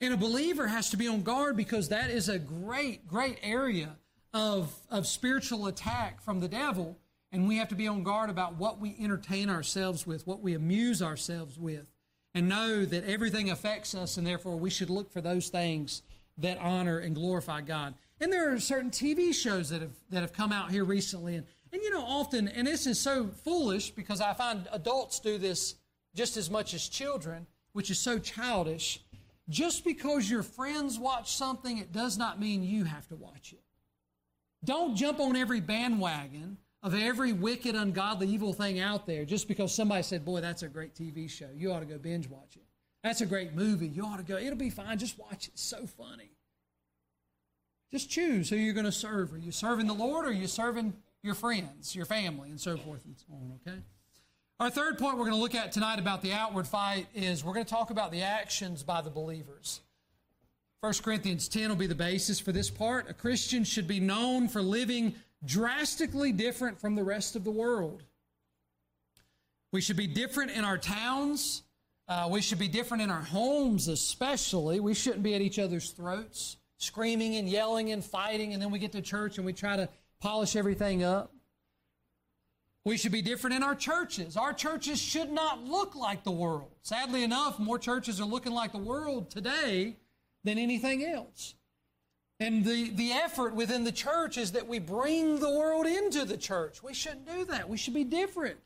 [0.00, 3.96] And a believer has to be on guard because that is a great, great area
[4.32, 6.98] of, of spiritual attack from the devil.
[7.32, 10.54] And we have to be on guard about what we entertain ourselves with, what we
[10.54, 11.86] amuse ourselves with,
[12.34, 16.02] and know that everything affects us, and therefore we should look for those things
[16.38, 17.94] that honor and glorify God.
[18.20, 21.46] And there are certain TV shows that have, that have come out here recently, and
[21.72, 25.76] and you know, often, and this is so foolish because I find adults do this
[26.14, 29.00] just as much as children, which is so childish.
[29.48, 33.62] Just because your friends watch something, it does not mean you have to watch it.
[34.64, 39.74] Don't jump on every bandwagon of every wicked, ungodly, evil thing out there just because
[39.74, 41.48] somebody said, Boy, that's a great TV show.
[41.54, 42.64] You ought to go binge watch it.
[43.02, 43.88] That's a great movie.
[43.88, 44.36] You ought to go.
[44.36, 44.98] It'll be fine.
[44.98, 45.54] Just watch it.
[45.54, 46.30] It's so funny.
[47.90, 49.32] Just choose who you're going to serve.
[49.32, 52.76] Are you serving the Lord or are you serving your friends, your family, and so
[52.76, 53.78] forth and so on, okay?
[54.60, 57.54] Our third point we're going to look at tonight about the outward fight is we're
[57.54, 59.80] going to talk about the actions by the believers.
[60.80, 63.10] 1 Corinthians 10 will be the basis for this part.
[63.10, 68.02] A Christian should be known for living drastically different from the rest of the world.
[69.72, 71.62] We should be different in our towns.
[72.08, 74.80] Uh, we should be different in our homes, especially.
[74.80, 78.78] We shouldn't be at each other's throats, screaming and yelling and fighting, and then we
[78.78, 79.88] get to church and we try to
[80.18, 81.32] polish everything up.
[82.84, 84.38] We should be different in our churches.
[84.38, 86.70] Our churches should not look like the world.
[86.80, 89.96] Sadly enough, more churches are looking like the world today
[90.42, 91.54] than anything else.
[92.40, 96.38] And the, the effort within the church is that we bring the world into the
[96.38, 96.82] church.
[96.82, 97.68] We shouldn't do that.
[97.68, 98.56] We should be different.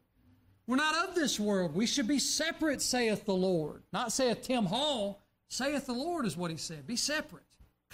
[0.69, 1.75] We're not of this world.
[1.75, 3.83] We should be separate, saith the Lord.
[3.93, 6.87] Not saith Tim Hall, saith the Lord is what he said.
[6.87, 7.43] Be separate.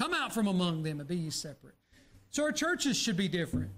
[0.00, 1.74] Come out from among them and be ye separate.
[2.30, 3.70] So our churches should be different.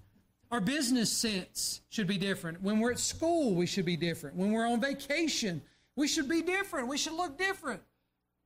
[0.52, 2.62] Our business sense should be different.
[2.62, 4.36] When we're at school, we should be different.
[4.36, 5.60] When we're on vacation,
[5.96, 6.86] we should be different.
[6.86, 7.82] We should look different.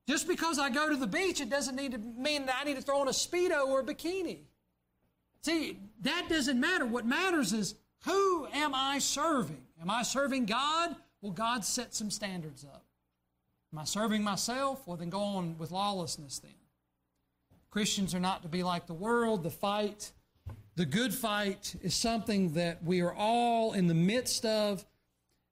[0.08, 2.76] Just because I go to the beach, it doesn't need to mean that I need
[2.76, 4.38] to throw on a Speedo or a bikini.
[5.42, 6.86] See, that doesn't matter.
[6.86, 7.74] What matters is
[8.06, 9.60] who am I serving?
[9.82, 10.96] Am I serving God?
[11.20, 12.86] Well, God set some standards up.
[13.74, 14.86] Am I serving myself?
[14.86, 16.52] Well, then go on with lawlessness then.
[17.76, 19.42] Christians are not to be like the world.
[19.42, 20.10] The fight,
[20.76, 24.82] the good fight, is something that we are all in the midst of.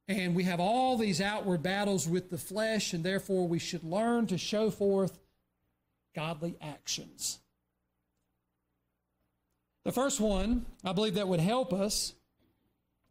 [0.08, 4.26] And we have all these outward battles with the flesh, and therefore we should learn
[4.28, 5.18] to show forth
[6.16, 7.40] godly actions.
[9.84, 12.14] The first one, I believe that would help us,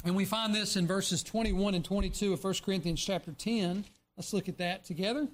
[0.03, 3.85] and we find this in verses 21 and 22 of 1 Corinthians chapter 10.
[4.17, 5.27] Let's look at that together.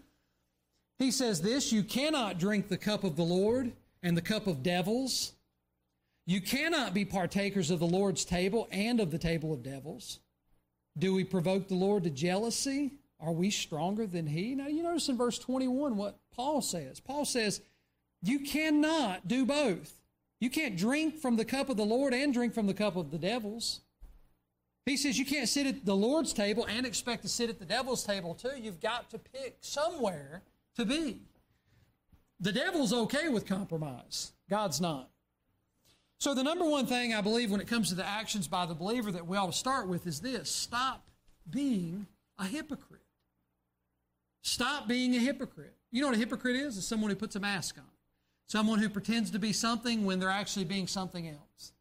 [1.00, 3.72] He says this You cannot drink the cup of the Lord
[4.04, 5.34] and the cup of devils.
[6.28, 10.20] You cannot be partakers of the Lord's table and of the table of devils.
[10.98, 12.92] Do we provoke the Lord to jealousy?
[13.20, 14.54] Are we stronger than He?
[14.54, 17.00] Now, you notice in verse 21 what Paul says.
[17.00, 17.62] Paul says,
[18.22, 20.02] You cannot do both.
[20.40, 23.12] You can't drink from the cup of the Lord and drink from the cup of
[23.12, 23.82] the devils.
[24.86, 27.66] He says you can't sit at the Lord's table and expect to sit at the
[27.66, 28.54] devil's table too.
[28.60, 30.42] You've got to pick somewhere
[30.80, 31.22] to be.
[32.40, 35.10] The devil's okay with compromise, God's not.
[36.20, 38.74] So, the number one thing I believe when it comes to the actions by the
[38.74, 41.08] believer that we ought to start with is this stop
[41.50, 43.02] being a hypocrite.
[44.42, 45.76] Stop being a hypocrite.
[45.92, 46.78] You know what a hypocrite is?
[46.78, 47.86] It's someone who puts a mask on,
[48.48, 51.74] someone who pretends to be something when they're actually being something else.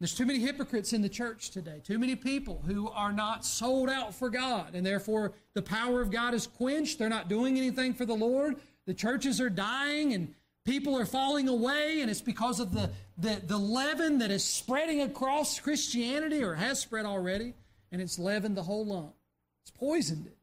[0.00, 3.90] There's too many hypocrites in the church today, too many people who are not sold
[3.90, 6.98] out for God, and therefore the power of God is quenched.
[6.98, 8.56] They're not doing anything for the Lord.
[8.86, 10.34] The churches are dying, and
[10.64, 15.02] people are falling away, and it's because of the, the, the leaven that is spreading
[15.02, 17.52] across Christianity or has spread already,
[17.92, 19.12] and it's leavened the whole lump.
[19.64, 20.38] It's poisoned it.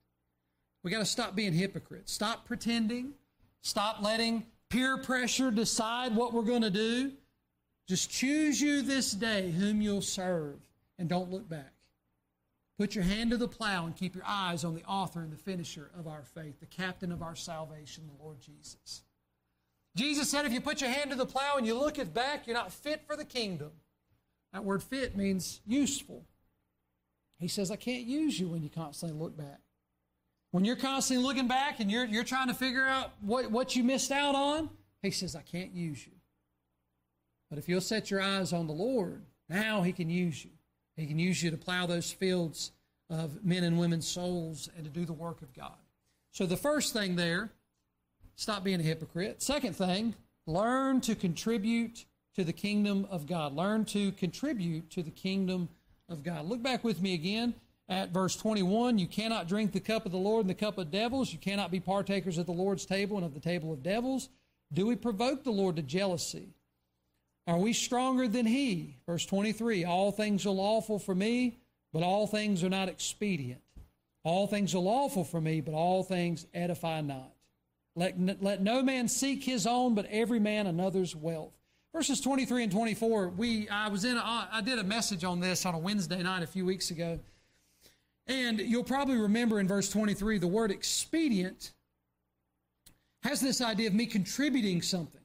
[0.83, 2.13] We got to stop being hypocrites.
[2.13, 3.13] Stop pretending.
[3.61, 7.13] Stop letting peer pressure decide what we're going to do.
[7.87, 10.55] Just choose you this day whom you'll serve
[10.99, 11.73] and don't look back.
[12.77, 15.37] Put your hand to the plow and keep your eyes on the author and the
[15.37, 19.01] finisher of our faith, the captain of our salvation, the Lord Jesus.
[19.95, 22.45] Jesus said, if you put your hand to the plow and you look it back,
[22.45, 23.71] you're not fit for the kingdom.
[24.53, 26.23] That word fit means useful.
[27.39, 29.59] He says, I can't use you when you constantly look back.
[30.51, 33.83] When you're constantly looking back and you're, you're trying to figure out what, what you
[33.83, 34.69] missed out on,
[35.01, 36.13] he says, I can't use you.
[37.49, 40.51] But if you'll set your eyes on the Lord, now he can use you.
[40.95, 42.71] He can use you to plow those fields
[43.09, 45.77] of men and women's souls and to do the work of God.
[46.31, 47.51] So the first thing there,
[48.35, 49.41] stop being a hypocrite.
[49.41, 52.05] Second thing, learn to contribute
[52.35, 53.55] to the kingdom of God.
[53.55, 55.69] Learn to contribute to the kingdom
[56.09, 56.45] of God.
[56.45, 57.53] Look back with me again
[57.89, 58.99] at verse 21.
[58.99, 61.31] You cannot drink the cup of the Lord and the cup of devils.
[61.31, 64.29] You cannot be partakers of the Lord's table and of the table of devils.
[64.73, 66.49] Do we provoke the Lord to jealousy?
[67.47, 68.97] Are we stronger than he?
[69.05, 71.57] Verse 23 All things are lawful for me,
[71.93, 73.61] but all things are not expedient.
[74.23, 77.31] All things are lawful for me, but all things edify not.
[77.95, 81.53] Let, let no man seek his own, but every man another's wealth.
[81.93, 85.65] Verses 23 and 24, we, I was in, a, I did a message on this
[85.65, 87.19] on a Wednesday night a few weeks ago.
[88.27, 91.71] And you'll probably remember in verse 23, the word expedient
[93.23, 95.21] has this idea of me contributing something.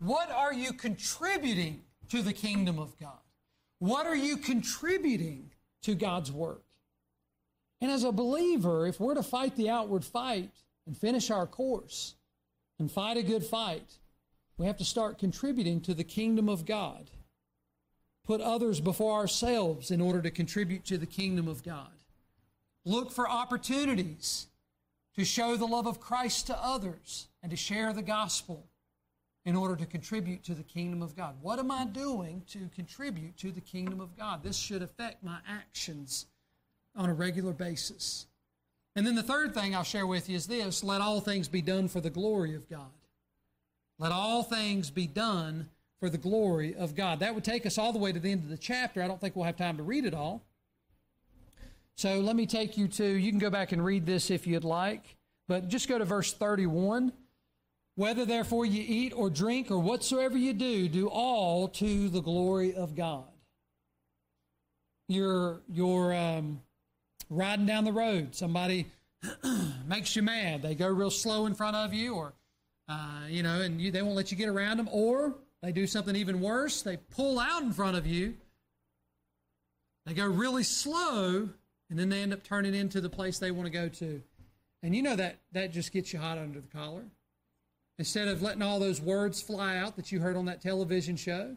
[0.00, 3.18] What are you contributing to the kingdom of God?
[3.78, 5.50] What are you contributing
[5.82, 6.64] to God's work?
[7.82, 10.50] And as a believer, if we're to fight the outward fight
[10.86, 12.14] and finish our course
[12.78, 13.98] and fight a good fight,
[14.56, 17.10] we have to start contributing to the kingdom of God.
[18.24, 21.92] Put others before ourselves in order to contribute to the kingdom of God.
[22.86, 24.46] Look for opportunities
[25.16, 28.69] to show the love of Christ to others and to share the gospel
[29.44, 31.36] in order to contribute to the kingdom of God.
[31.40, 34.42] What am I doing to contribute to the kingdom of God?
[34.42, 36.26] This should affect my actions
[36.94, 38.26] on a regular basis.
[38.96, 41.62] And then the third thing I'll share with you is this let all things be
[41.62, 42.90] done for the glory of God.
[43.98, 45.68] Let all things be done
[46.00, 47.20] for the glory of God.
[47.20, 49.02] That would take us all the way to the end of the chapter.
[49.02, 50.42] I don't think we'll have time to read it all.
[51.96, 54.64] So let me take you to, you can go back and read this if you'd
[54.64, 55.16] like,
[55.48, 57.12] but just go to verse 31.
[58.00, 62.74] Whether therefore you eat or drink or whatsoever you do, do all to the glory
[62.74, 63.28] of God.
[65.06, 66.62] You're, you're um,
[67.28, 68.86] riding down the road, somebody
[69.86, 70.62] makes you mad.
[70.62, 72.32] They go real slow in front of you, or,
[72.88, 75.86] uh, you know, and you, they won't let you get around them, or they do
[75.86, 76.80] something even worse.
[76.80, 78.32] They pull out in front of you.
[80.06, 81.50] They go really slow,
[81.90, 84.22] and then they end up turning into the place they want to go to.
[84.82, 87.04] And you know that that just gets you hot under the collar.
[88.00, 91.54] Instead of letting all those words fly out that you heard on that television show,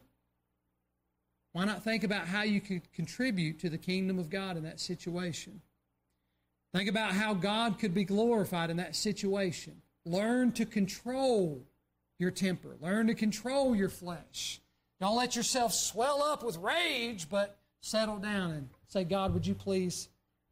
[1.53, 4.81] why not think about how you could contribute to the kingdom of God in that
[4.81, 5.61] situation?
[6.73, 9.81] Think about how God could be glorified in that situation.
[10.05, 11.63] Learn to control
[12.19, 14.59] your temper, learn to control your flesh.
[14.99, 19.55] Don't let yourself swell up with rage, but settle down and say, God, would you
[19.55, 20.09] please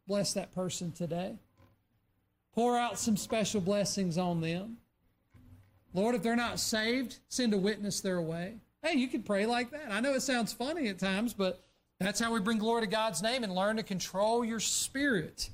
[0.07, 1.35] bless that person today?
[2.55, 4.77] Pour out some special blessings on them.
[5.93, 8.55] Lord, if they're not saved, send a witness their way.
[8.83, 9.91] Hey, you could pray like that.
[9.91, 11.63] I know it sounds funny at times, but
[11.99, 15.49] that's how we bring glory to God's name and learn to control your spirit.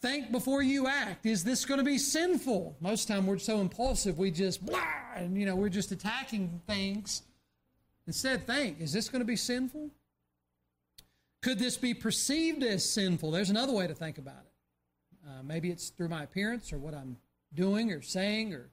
[0.00, 1.26] Think before you act.
[1.26, 2.76] Is this going to be sinful?
[2.80, 4.80] Most time we're so impulsive, we just blah,
[5.14, 7.22] and you know, we're just attacking things.
[8.06, 9.90] Instead, think, is this going to be sinful?
[11.42, 13.30] Could this be perceived as sinful?
[13.30, 15.28] There's another way to think about it.
[15.28, 17.18] Uh, maybe it's through my appearance or what I'm
[17.54, 18.70] doing or saying or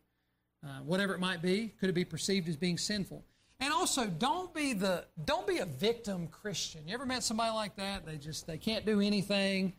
[0.67, 1.73] uh, whatever it might be.
[1.79, 3.23] Could it be perceived as being sinful?
[3.59, 6.87] And also, don't be the don't be a victim Christian.
[6.87, 8.05] You ever met somebody like that?
[8.05, 9.73] They just they can't do anything.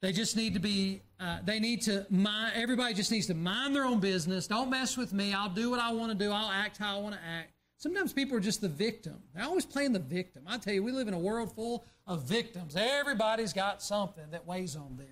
[0.00, 1.02] They just need to be.
[1.18, 2.52] Uh, they need to mind.
[2.54, 4.46] Everybody just needs to mind their own business.
[4.46, 5.34] Don't mess with me.
[5.34, 6.30] I'll do what I want to do.
[6.30, 7.52] I'll act how I want to act.
[7.78, 9.22] Sometimes people are just the victim.
[9.34, 10.44] They're always playing the victim.
[10.46, 12.74] I tell you, we live in a world full of victims.
[12.76, 15.06] Everybody's got something that weighs on them.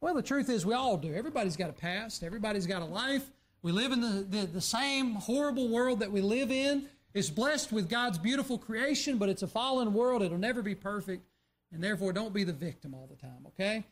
[0.00, 1.14] Well, the truth is, we all do.
[1.14, 2.22] Everybody's got a past.
[2.22, 3.30] Everybody's got a life.
[3.62, 6.86] We live in the, the, the, same horrible world that we live in.
[7.14, 10.22] It's blessed with God's beautiful creation, but it's a fallen world.
[10.22, 11.22] It'll never be perfect.
[11.72, 13.84] And therefore, don't be the victim all the time, okay?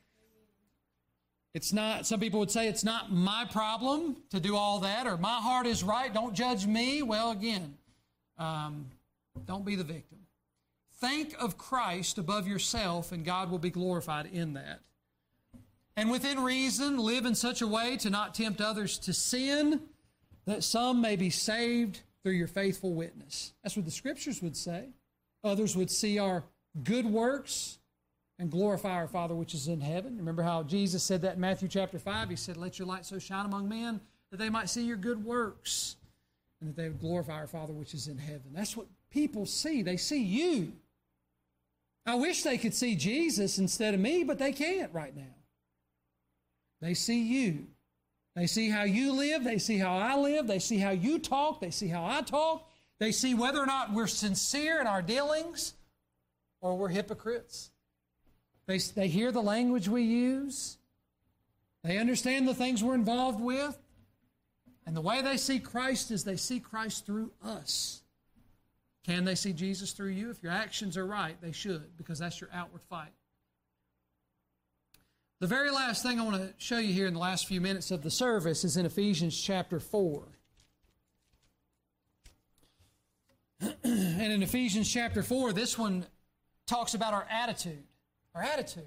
[1.54, 5.16] It's not, some people would say it's not my problem to do all that, or
[5.16, 7.02] my heart is right, don't judge me.
[7.02, 7.74] Well, again,
[8.38, 8.86] um,
[9.46, 10.18] don't be the victim.
[11.00, 14.80] Think of Christ above yourself, and God will be glorified in that
[15.96, 19.80] and within reason live in such a way to not tempt others to sin,
[20.46, 23.52] that some may be saved through your faithful witness.
[23.62, 24.88] That's what the scriptures would say.
[25.42, 26.44] Others would see our
[26.84, 27.78] good works
[28.38, 30.16] and glorify our Father which is in heaven.
[30.16, 32.30] Remember how Jesus said that in Matthew chapter 5?
[32.30, 35.24] He said, Let your light so shine among men that they might see your good
[35.24, 35.96] works
[36.60, 38.52] and that they would glorify our Father which is in heaven.
[38.52, 39.82] That's what people see.
[39.82, 40.72] They see you.
[42.06, 45.34] I wish they could see Jesus instead of me, but they can't right now.
[46.80, 47.66] They see you.
[48.34, 49.44] They see how you live.
[49.44, 50.46] They see how I live.
[50.46, 51.60] They see how you talk.
[51.60, 52.66] They see how I talk.
[52.98, 55.74] They see whether or not we're sincere in our dealings
[56.60, 57.70] or we're hypocrites.
[58.66, 60.78] They, they hear the language we use.
[61.82, 63.76] They understand the things we're involved with.
[64.86, 68.02] And the way they see Christ is they see Christ through us.
[69.04, 70.30] Can they see Jesus through you?
[70.30, 73.12] If your actions are right, they should, because that's your outward fight.
[75.40, 77.90] The very last thing I want to show you here in the last few minutes
[77.90, 80.22] of the service is in Ephesians chapter 4.
[83.82, 86.04] and in Ephesians chapter 4, this one
[86.66, 87.84] talks about our attitude.
[88.34, 88.84] Our attitude.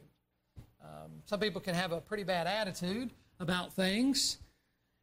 [0.83, 4.37] Um, some people can have a pretty bad attitude about things.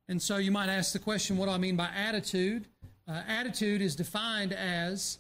[0.09, 2.66] And so you might ask the question what do I mean by attitude?
[3.09, 5.18] Uh, attitude is defined as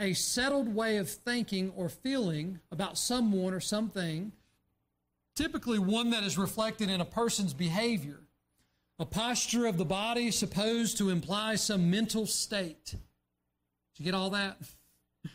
[0.00, 4.32] a settled way of thinking or feeling about someone or something,
[5.36, 8.20] typically one that is reflected in a person's behavior.
[8.98, 12.86] A posture of the body supposed to imply some mental state.
[12.86, 12.98] Did
[13.98, 14.58] you get all that?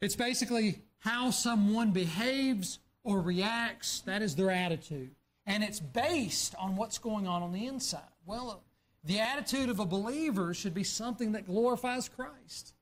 [0.00, 4.00] It's basically how someone behaves or reacts.
[4.00, 5.14] That is their attitude.
[5.46, 8.02] And it's based on what's going on on the inside.
[8.26, 8.64] Well,
[9.04, 12.74] the attitude of a believer should be something that glorifies Christ.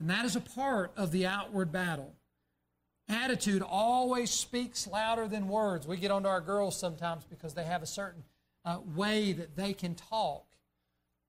[0.00, 2.12] And that is a part of the outward battle.
[3.08, 5.86] Attitude always speaks louder than words.
[5.86, 8.24] We get onto our girls sometimes because they have a certain
[8.64, 10.44] uh, way that they can talk.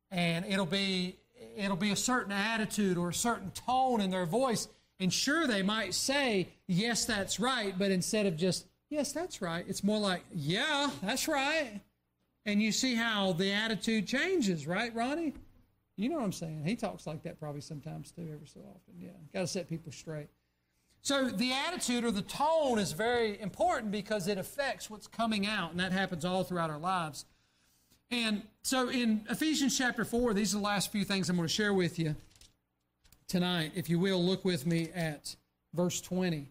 [0.10, 1.18] And it'll be,
[1.56, 4.68] it'll be a certain attitude or a certain tone in their voice.
[5.00, 9.64] And sure, they might say, yes, that's right, but instead of just, yes, that's right,
[9.68, 11.82] it's more like, yeah, that's right.
[12.48, 15.34] And you see how the attitude changes, right, Ronnie?
[15.98, 16.64] You know what I'm saying?
[16.66, 18.94] He talks like that probably sometimes too, every so often.
[19.00, 20.30] Yeah, got to set people straight.
[21.08, 25.72] So the attitude or the tone is very important because it affects what's coming out,
[25.72, 27.24] and that happens all throughout our lives.
[28.12, 31.54] And so in Ephesians chapter 4, these are the last few things I'm going to
[31.54, 32.14] share with you
[33.30, 33.72] tonight.
[33.74, 35.34] If you will, look with me at
[35.74, 36.50] verse 20.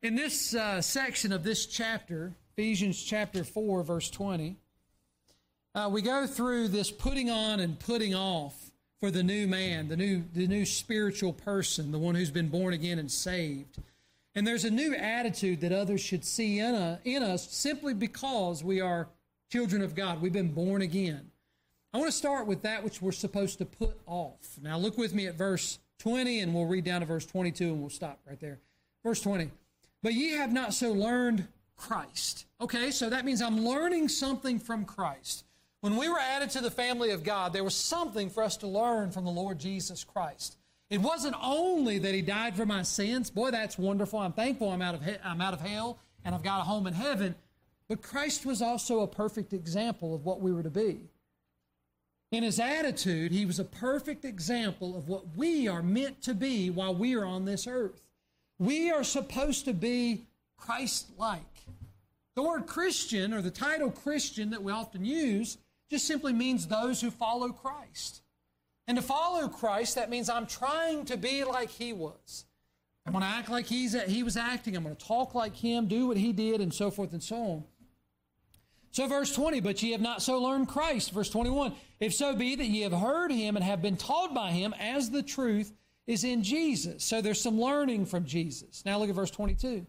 [0.00, 4.56] In this uh, section of this chapter, Ephesians chapter 4, verse 20,
[5.74, 8.69] uh, we go through this putting on and putting off
[9.00, 12.74] for the new man, the new, the new spiritual person, the one who's been born
[12.74, 13.78] again and saved.
[14.34, 18.62] And there's a new attitude that others should see in, a, in us simply because
[18.62, 19.08] we are
[19.50, 20.20] children of God.
[20.20, 21.30] We've been born again.
[21.92, 24.58] I want to start with that which we're supposed to put off.
[24.62, 27.80] Now, look with me at verse 20, and we'll read down to verse 22, and
[27.80, 28.60] we'll stop right there.
[29.02, 29.50] Verse 20.
[30.02, 32.46] But ye have not so learned Christ.
[32.60, 35.44] Okay, so that means I'm learning something from Christ.
[35.80, 38.66] When we were added to the family of God, there was something for us to
[38.66, 40.56] learn from the Lord Jesus Christ.
[40.90, 43.30] It wasn't only that He died for my sins.
[43.30, 44.18] Boy, that's wonderful.
[44.18, 46.86] I'm thankful I'm out of, he- I'm out of hell and I've got a home
[46.86, 47.34] in heaven.
[47.88, 51.00] But Christ was also a perfect example of what we were to be.
[52.30, 56.70] In his attitude, he was a perfect example of what we are meant to be
[56.70, 58.00] while we are on this earth.
[58.58, 60.26] We are supposed to be
[60.56, 61.40] Christ like.
[62.36, 65.58] The word Christian, or the title Christian that we often use,
[65.90, 68.22] just simply means those who follow Christ.
[68.86, 72.46] And to follow Christ, that means I'm trying to be like he was.
[73.06, 74.76] I'm going to act like he's, he was acting.
[74.76, 77.36] I'm going to talk like him, do what he did, and so forth and so
[77.36, 77.64] on.
[78.92, 81.12] So, verse 20, but ye have not so learned Christ.
[81.12, 84.50] Verse 21, if so be that ye have heard him and have been taught by
[84.50, 85.72] him as the truth
[86.08, 87.04] is in Jesus.
[87.04, 88.84] So, there's some learning from Jesus.
[88.84, 89.86] Now, look at verse 22.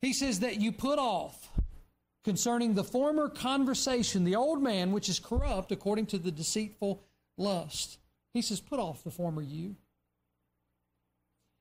[0.00, 1.50] He says that you put off
[2.24, 7.02] concerning the former conversation, the old man which is corrupt according to the deceitful
[7.36, 7.98] lust.
[8.32, 9.76] He says, put off the former you.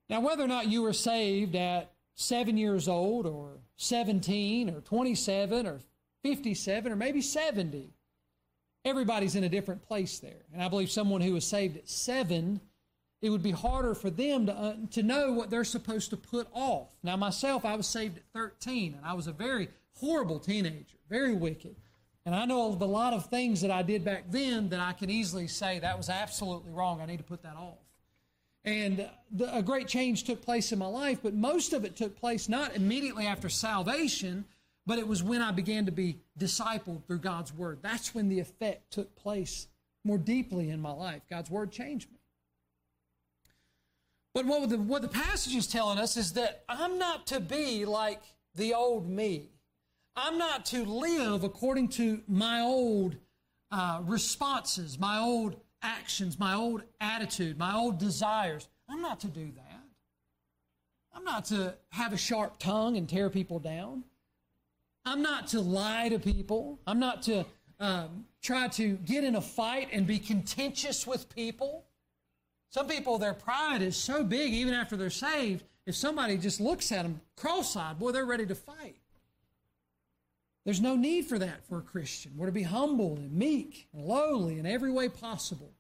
[0.09, 5.65] Now, whether or not you were saved at seven years old, or 17, or 27,
[5.65, 5.79] or
[6.23, 7.93] 57, or maybe 70,
[8.85, 10.43] everybody's in a different place there.
[10.53, 12.61] And I believe someone who was saved at seven,
[13.21, 16.47] it would be harder for them to, uh, to know what they're supposed to put
[16.53, 16.89] off.
[17.03, 19.69] Now, myself, I was saved at 13, and I was a very
[20.01, 21.75] horrible teenager, very wicked.
[22.25, 24.93] And I know of a lot of things that I did back then that I
[24.93, 27.01] can easily say that was absolutely wrong.
[27.01, 27.77] I need to put that off.
[28.63, 32.19] And the, a great change took place in my life, but most of it took
[32.19, 34.45] place not immediately after salvation,
[34.85, 37.79] but it was when I began to be discipled through God's Word.
[37.81, 39.67] That's when the effect took place
[40.03, 41.21] more deeply in my life.
[41.29, 42.17] God's Word changed me.
[44.33, 47.85] But what the, what the passage is telling us is that I'm not to be
[47.85, 48.21] like
[48.55, 49.49] the old me.
[50.15, 53.15] I'm not to live according to my old
[53.71, 58.67] uh, responses, my old actions, my old attitude, my old desires.
[58.89, 59.83] I'm not to do that.
[61.13, 64.03] I'm not to have a sharp tongue and tear people down.
[65.05, 66.79] I'm not to lie to people.
[66.85, 67.45] I'm not to
[67.79, 71.85] um, try to get in a fight and be contentious with people.
[72.69, 76.91] Some people, their pride is so big, even after they're saved, if somebody just looks
[76.91, 79.00] at them cross eyed, boy, they're ready to fight.
[80.63, 82.33] There's no need for that for a Christian.
[82.37, 85.71] We're to be humble and meek and lowly in every way possible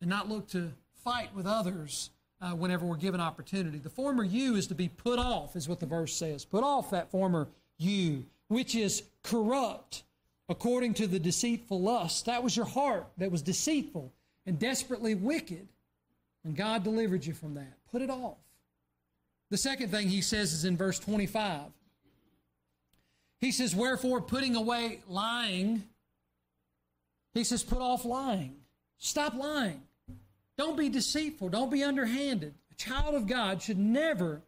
[0.00, 0.72] and not look to
[1.04, 2.10] fight with others
[2.40, 3.78] uh, whenever we're given opportunity.
[3.78, 6.44] The former you is to be put off, is what the verse says.
[6.44, 10.02] Put off that former you, which is corrupt
[10.48, 12.26] according to the deceitful lust.
[12.26, 14.12] That was your heart that was deceitful
[14.46, 15.68] and desperately wicked.
[16.44, 17.78] And God delivered you from that.
[17.90, 18.36] Put it off.
[19.50, 21.70] The second thing he says is in verse 25.
[23.44, 25.84] He says, Wherefore, putting away lying,
[27.34, 28.56] he says, Put off lying.
[28.96, 29.82] Stop lying.
[30.56, 31.50] Don't be deceitful.
[31.50, 32.54] Don't be underhanded.
[32.70, 34.40] A child of God should never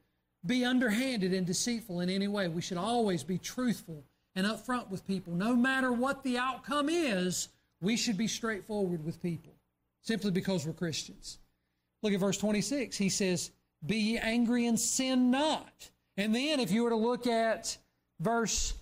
[0.46, 2.48] be underhanded and deceitful in any way.
[2.48, 4.02] We should always be truthful
[4.34, 5.34] and upfront with people.
[5.34, 7.48] No matter what the outcome is,
[7.82, 9.52] we should be straightforward with people
[10.00, 11.36] simply because we're Christians.
[12.02, 12.96] Look at verse 26.
[12.96, 13.50] He says,
[13.84, 15.90] Be ye angry and sin not.
[16.16, 17.76] And then, if you were to look at
[18.20, 18.72] verse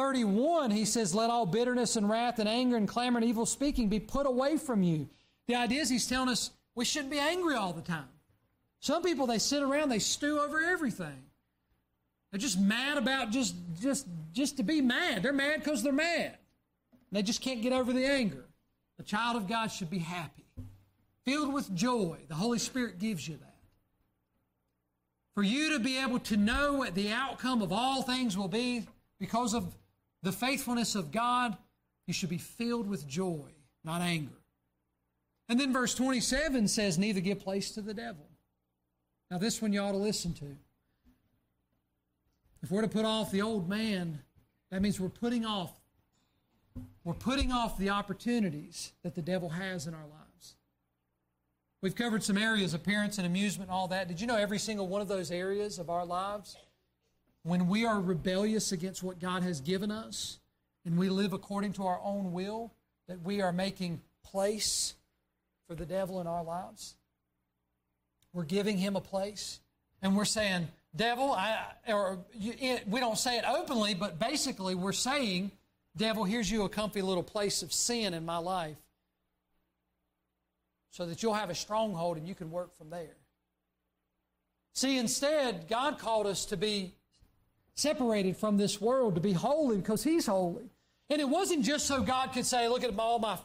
[0.00, 3.90] 31, he says, Let all bitterness and wrath and anger and clamor and evil speaking
[3.90, 5.06] be put away from you.
[5.46, 8.08] The idea is he's telling us we shouldn't be angry all the time.
[8.80, 11.22] Some people, they sit around, they stew over everything.
[12.30, 15.22] They're just mad about just just just to be mad.
[15.22, 16.38] They're mad because they're mad.
[17.12, 18.46] They just can't get over the anger.
[18.96, 20.46] The child of God should be happy,
[21.26, 22.20] filled with joy.
[22.28, 23.56] The Holy Spirit gives you that.
[25.34, 28.86] For you to be able to know what the outcome of all things will be
[29.18, 29.74] because of
[30.22, 31.56] the faithfulness of God,
[32.06, 33.48] you should be filled with joy,
[33.84, 34.40] not anger.
[35.48, 38.26] And then verse 27 says, Neither give place to the devil.
[39.30, 40.56] Now, this one you ought to listen to.
[42.62, 44.20] If we're to put off the old man,
[44.70, 45.72] that means we're putting off
[47.02, 50.54] we're putting off the opportunities that the devil has in our lives.
[51.80, 54.06] We've covered some areas, appearance and amusement, all that.
[54.06, 56.56] Did you know every single one of those areas of our lives,
[57.42, 60.38] when we are rebellious against what God has given us
[60.84, 62.72] and we live according to our own will,
[63.08, 64.94] that we are making place
[65.66, 66.96] for the devil in our lives?
[68.32, 69.60] We're giving him a place
[70.02, 74.92] and we're saying, devil, I, or you, we don't say it openly, but basically we're
[74.92, 75.50] saying,
[75.96, 78.76] devil, here's you a comfy little place of sin in my life
[80.90, 83.16] so that you'll have a stronghold and you can work from there.
[84.72, 86.94] See, instead, God called us to be
[87.80, 90.70] separated from this world, to be holy because He's holy.
[91.08, 93.38] And it wasn't just so God could say, Look at all my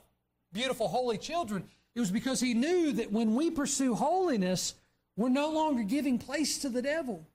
[0.54, 1.64] beautiful, holy children.
[1.96, 4.76] It was because He knew that when we pursue holiness,
[5.18, 7.26] we're no longer giving place to the devil.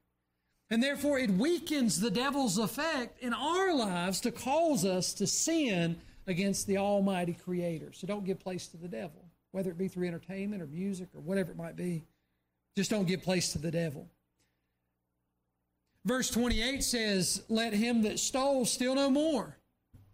[0.70, 5.96] And therefore, it weakens the devil's effect in our lives to cause us to sin
[6.28, 7.92] against the Almighty Creator.
[7.92, 11.20] So don't give place to the devil, whether it be through entertainment or music or
[11.20, 12.04] whatever it might be.
[12.76, 14.06] Just don't give place to the devil.
[16.04, 19.56] Verse 28 says, Let him that stole steal no more.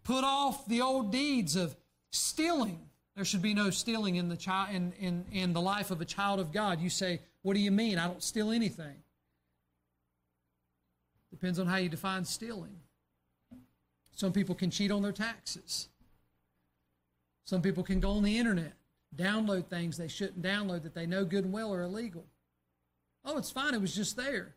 [0.03, 1.75] Put off the old deeds of
[2.11, 2.79] stealing.
[3.15, 6.05] There should be no stealing in the, child, in, in, in the life of a
[6.05, 6.79] child of God.
[6.79, 7.97] You say, What do you mean?
[7.97, 8.95] I don't steal anything.
[11.31, 12.75] Depends on how you define stealing.
[14.11, 15.89] Some people can cheat on their taxes.
[17.45, 18.73] Some people can go on the internet,
[19.15, 22.25] download things they shouldn't download that they know good and well are illegal.
[23.23, 23.73] Oh, it's fine.
[23.73, 24.55] It was just there.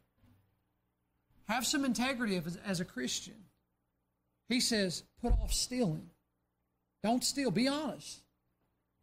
[1.50, 3.34] Have some integrity as, as a Christian.
[4.48, 6.08] He says, put off stealing.
[7.02, 7.50] Don't steal.
[7.50, 8.20] Be honest.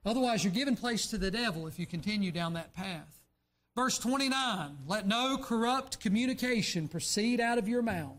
[0.06, 3.20] Otherwise, you're giving place to the devil if you continue down that path.
[3.76, 8.16] Verse 29 Let no corrupt communication proceed out of your mouth.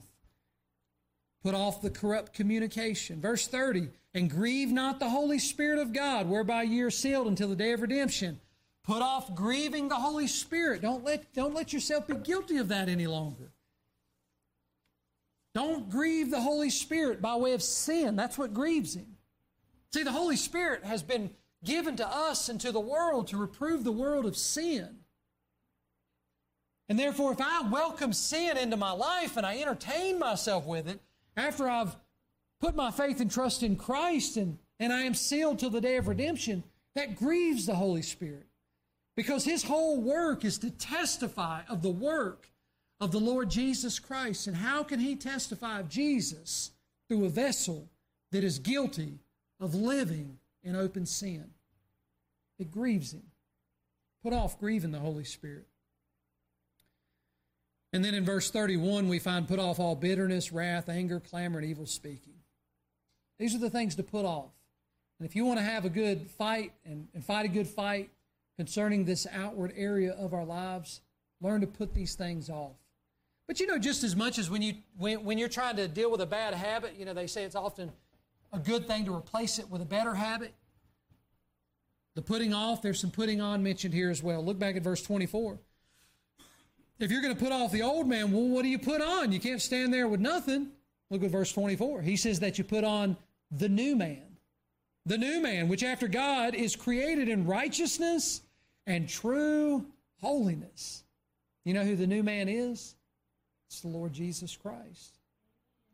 [1.43, 3.23] Put off the corrupt communication.
[3.23, 7.49] Verse 30 And grieve not the Holy Spirit of God, whereby ye are sealed until
[7.49, 8.41] the day of redemption.
[8.85, 10.83] Put off grieving the Holy Spirit.
[10.83, 13.48] Don't let, don't let yourself be guilty of that any longer.
[15.59, 18.15] Don't grieve the Holy Spirit by way of sin.
[18.15, 19.17] That's what grieves Him.
[19.93, 21.31] See, the Holy Spirit has been
[21.65, 24.99] given to us and to the world to reprove the world of sin.
[26.89, 31.01] And therefore, if I welcome sin into my life and I entertain myself with it,
[31.37, 31.97] after I've
[32.61, 35.97] put my faith and trust in Christ and, and I am sealed till the day
[35.97, 36.63] of redemption,
[36.95, 38.47] that grieves the Holy Spirit.
[39.17, 42.49] Because his whole work is to testify of the work
[43.01, 44.47] of the Lord Jesus Christ.
[44.47, 46.71] And how can he testify of Jesus
[47.09, 47.89] through a vessel
[48.33, 49.19] that is guilty
[49.61, 51.51] of living in open sin?
[52.59, 53.23] It grieves him.
[54.23, 55.67] Put off grieving the Holy Spirit.
[57.93, 61.69] And then in verse 31, we find put off all bitterness, wrath, anger, clamor, and
[61.69, 62.35] evil speaking.
[63.39, 64.51] These are the things to put off.
[65.19, 68.11] And if you want to have a good fight and, and fight a good fight
[68.57, 71.01] concerning this outward area of our lives,
[71.41, 72.77] learn to put these things off.
[73.49, 76.11] But you know, just as much as when you when, when you're trying to deal
[76.11, 77.91] with a bad habit, you know, they say it's often
[78.53, 80.55] a good thing to replace it with a better habit.
[82.15, 84.45] The putting off, there's some putting on mentioned here as well.
[84.45, 85.59] Look back at verse 24.
[86.99, 89.33] If you're going to put off the old man, well, what do you put on?
[89.33, 90.69] You can't stand there with nothing.
[91.11, 92.03] Look at verse 24.
[92.03, 93.17] He says that you put on
[93.51, 94.25] the new man.
[95.07, 98.43] The new man, which after God is created in righteousness
[98.87, 99.87] and true
[100.21, 101.05] holiness.
[101.65, 102.97] You know who the new man is?
[103.69, 105.19] It's the Lord Jesus Christ.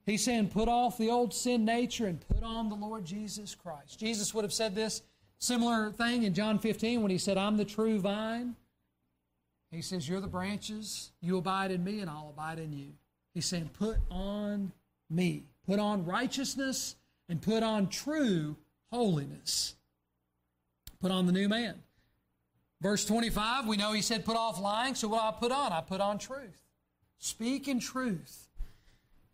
[0.07, 3.99] He's saying, put off the old sin nature and put on the Lord Jesus Christ.
[3.99, 5.03] Jesus would have said this
[5.39, 8.55] similar thing in John 15 when he said, I'm the true vine.
[9.71, 12.93] He says, You're the branches, you abide in me, and I'll abide in you.
[13.33, 14.73] He's saying, Put on
[15.11, 15.45] me.
[15.67, 16.97] Put on righteousness
[17.29, 18.57] and put on true
[18.93, 19.75] holiness.
[21.01, 21.83] Put on the new man.
[22.81, 24.95] Verse 25, we know he said, Put off lying.
[24.95, 25.73] So what do I put on?
[25.73, 26.64] I put on truth.
[27.25, 28.49] Speak in truth.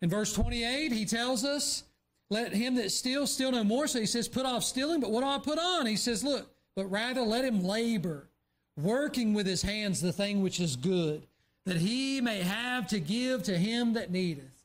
[0.01, 1.83] In verse 28, he tells us,
[2.29, 3.85] Let him that steals steal no more.
[3.85, 5.01] So he says, Put off stealing.
[5.01, 5.85] But what do I put on?
[5.87, 8.29] He says, Look, but rather let him labor,
[8.77, 11.27] working with his hands the thing which is good,
[11.65, 14.63] that he may have to give to him that needeth.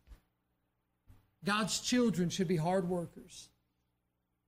[1.45, 3.49] God's children should be hard workers.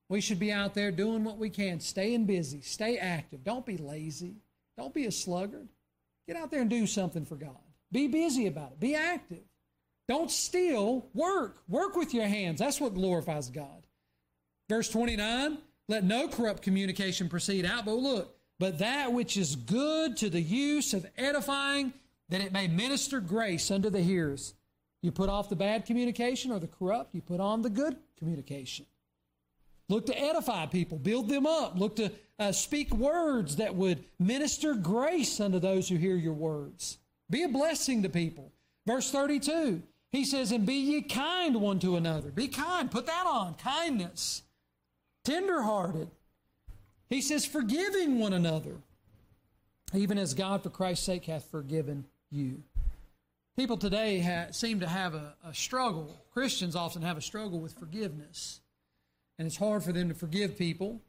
[0.08, 3.42] We should be out there doing what we can, staying busy, stay active.
[3.42, 4.36] Don't be lazy.
[4.76, 5.66] Don't be a sluggard.
[6.28, 7.56] Get out there and do something for God.
[7.90, 8.80] Be busy about it.
[8.80, 9.44] Be active.
[10.06, 11.06] Don't steal.
[11.14, 11.62] Work.
[11.68, 12.60] Work with your hands.
[12.60, 13.86] That's what glorifies God.
[14.68, 15.58] Verse 29
[15.88, 20.40] let no corrupt communication proceed out, but look, but that which is good to the
[20.40, 21.94] use of edifying,
[22.28, 24.54] that it may minister grace unto the hearers.
[25.00, 28.84] You put off the bad communication or the corrupt, you put on the good communication.
[29.88, 31.78] Look to edify people, build them up.
[31.78, 36.98] Look to uh, speak words that would minister grace unto those who hear your words.
[37.30, 38.52] Be a blessing to people.
[38.86, 42.30] Verse 32, he says, And be ye kind one to another.
[42.30, 42.90] Be kind.
[42.90, 43.54] Put that on.
[43.54, 44.42] Kindness.
[45.24, 46.10] Tenderhearted.
[47.10, 48.76] He says, Forgiving one another,
[49.94, 52.62] even as God for Christ's sake hath forgiven you.
[53.56, 56.16] People today ha- seem to have a, a struggle.
[56.32, 58.60] Christians often have a struggle with forgiveness
[59.38, 61.00] and it's hard for them to forgive people.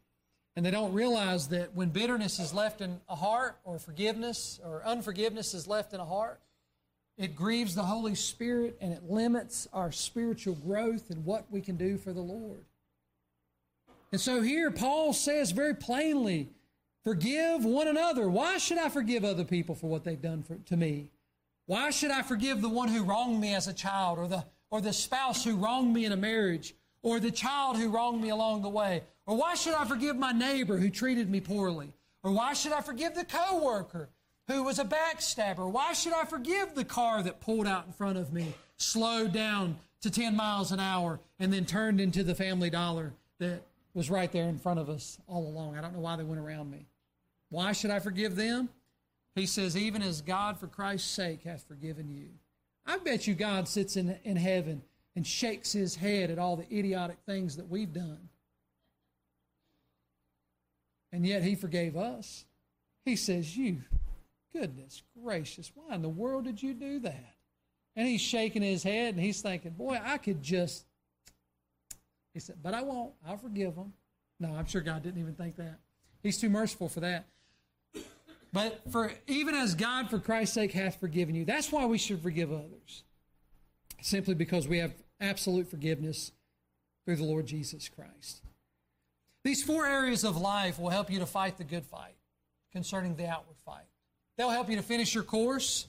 [0.56, 4.84] And they don't realize that when bitterness is left in a heart, or forgiveness or
[4.86, 6.42] unforgiveness is left in a heart,
[7.18, 11.76] it grieves the Holy Spirit and it limits our spiritual growth and what we can
[11.76, 12.64] do for the Lord.
[14.12, 16.50] And so here, Paul says very plainly,
[17.04, 18.30] forgive one another.
[18.30, 21.10] Why should I forgive other people for what they've done for, to me?
[21.68, 24.82] Why should I forgive the one who wronged me as a child or the, or
[24.82, 26.74] the spouse who wronged me in a marriage
[27.04, 29.04] or the child who wronged me along the way?
[29.30, 31.94] Or why should I forgive my neighbor who treated me poorly?
[32.24, 34.10] Or why should I forgive the coworker
[34.48, 35.70] who was a backstabber?
[35.70, 39.78] Why should I forgive the car that pulled out in front of me, slowed down
[40.02, 43.62] to 10 miles an hour, and then turned into the family dollar that
[43.94, 45.78] was right there in front of us all along?
[45.78, 46.88] I don't know why they went around me.
[47.50, 48.68] Why should I forgive them?
[49.36, 52.30] He says, even as God for Christ's sake hath forgiven you.
[52.84, 54.82] I bet you God sits in, in heaven
[55.16, 58.29] and shakes his head at all the idiotic things that we've done.
[61.12, 62.46] And yet he forgave us.
[63.06, 63.84] He says, You,
[64.54, 67.36] goodness gracious, why in the world did you do that?
[67.96, 70.86] And he's shaking his head and he's thinking, Boy, I could just.
[72.34, 73.14] He said, But I won't.
[73.28, 73.94] I'll forgive him.
[74.40, 75.80] No, I'm sure God didn't even think that.
[76.24, 77.26] He's too merciful for that.
[78.52, 82.24] But for even as God for Christ's sake hath forgiven you, that's why we should
[82.24, 83.04] forgive others.
[84.02, 84.92] Simply because we have
[85.22, 86.32] absolute forgiveness
[87.06, 88.42] through the Lord Jesus Christ.
[89.44, 92.16] These four areas of life will help you to fight the good fight
[92.72, 93.86] concerning the outward fight.
[94.38, 95.88] They'll help you to finish your course.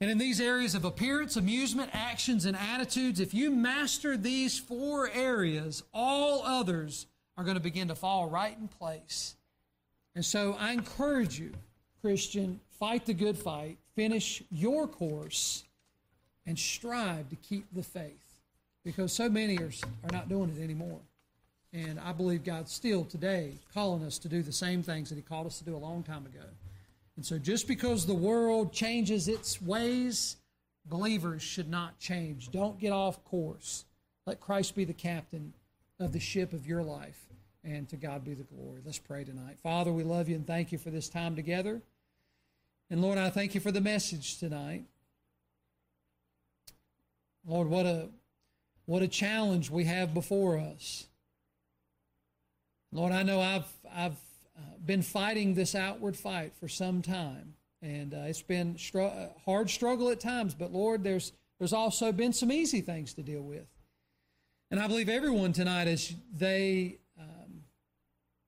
[0.00, 5.08] And in these areas of appearance, amusement, actions, and attitudes, if you master these four
[5.10, 7.06] areas, all others
[7.36, 9.36] are going to begin to fall right in place.
[10.14, 11.52] And so I encourage you,
[12.02, 15.64] Christian, fight the good fight, finish your course,
[16.46, 18.40] and strive to keep the faith
[18.84, 19.70] because so many are,
[20.04, 21.00] are not doing it anymore.
[21.72, 25.22] And I believe God's still today calling us to do the same things that He
[25.22, 26.44] called us to do a long time ago.
[27.16, 30.36] And so just because the world changes its ways,
[30.84, 32.50] believers should not change.
[32.50, 33.84] Don't get off course.
[34.26, 35.54] Let Christ be the captain
[35.98, 37.26] of the ship of your life
[37.64, 38.80] And to God be the glory.
[38.84, 39.58] Let's pray tonight.
[39.60, 41.82] Father, we love you and thank you for this time together.
[42.90, 44.84] And Lord, I thank you for the message tonight.
[47.44, 48.08] Lord, what a
[48.84, 51.08] what a challenge we have before us.
[52.92, 54.16] Lord, I know I've I've
[54.56, 59.28] uh, been fighting this outward fight for some time, and uh, it's been str- uh,
[59.44, 60.54] hard struggle at times.
[60.54, 63.66] But Lord, there's there's also been some easy things to deal with,
[64.70, 67.62] and I believe everyone tonight, as they um,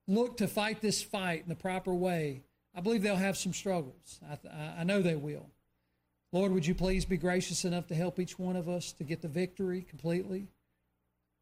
[0.07, 2.41] look to fight this fight in the proper way,
[2.75, 4.19] I believe they'll have some struggles.
[4.29, 5.49] I, I know they will.
[6.31, 9.21] Lord, would you please be gracious enough to help each one of us to get
[9.21, 10.47] the victory completely?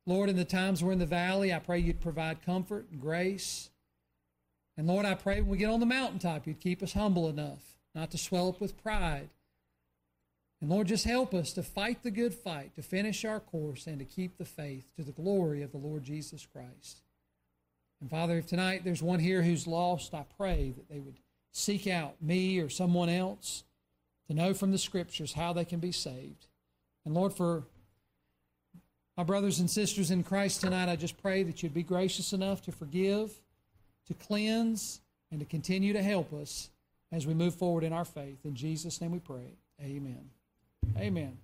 [0.07, 3.69] Lord, in the times we're in the valley, I pray you'd provide comfort and grace.
[4.77, 7.75] And Lord, I pray when we get on the mountaintop, you'd keep us humble enough
[7.93, 9.29] not to swell up with pride.
[10.61, 13.99] And Lord, just help us to fight the good fight, to finish our course, and
[13.99, 17.01] to keep the faith to the glory of the Lord Jesus Christ.
[17.99, 21.19] And Father, if tonight there's one here who's lost, I pray that they would
[21.51, 23.65] seek out me or someone else
[24.27, 26.47] to know from the scriptures how they can be saved.
[27.03, 27.63] And Lord, for
[29.17, 32.61] my brothers and sisters in Christ tonight, I just pray that you'd be gracious enough
[32.63, 33.33] to forgive,
[34.05, 35.01] to cleanse,
[35.31, 36.69] and to continue to help us
[37.11, 38.45] as we move forward in our faith.
[38.45, 39.57] In Jesus' name we pray.
[39.81, 40.29] Amen.
[40.97, 41.37] Amen.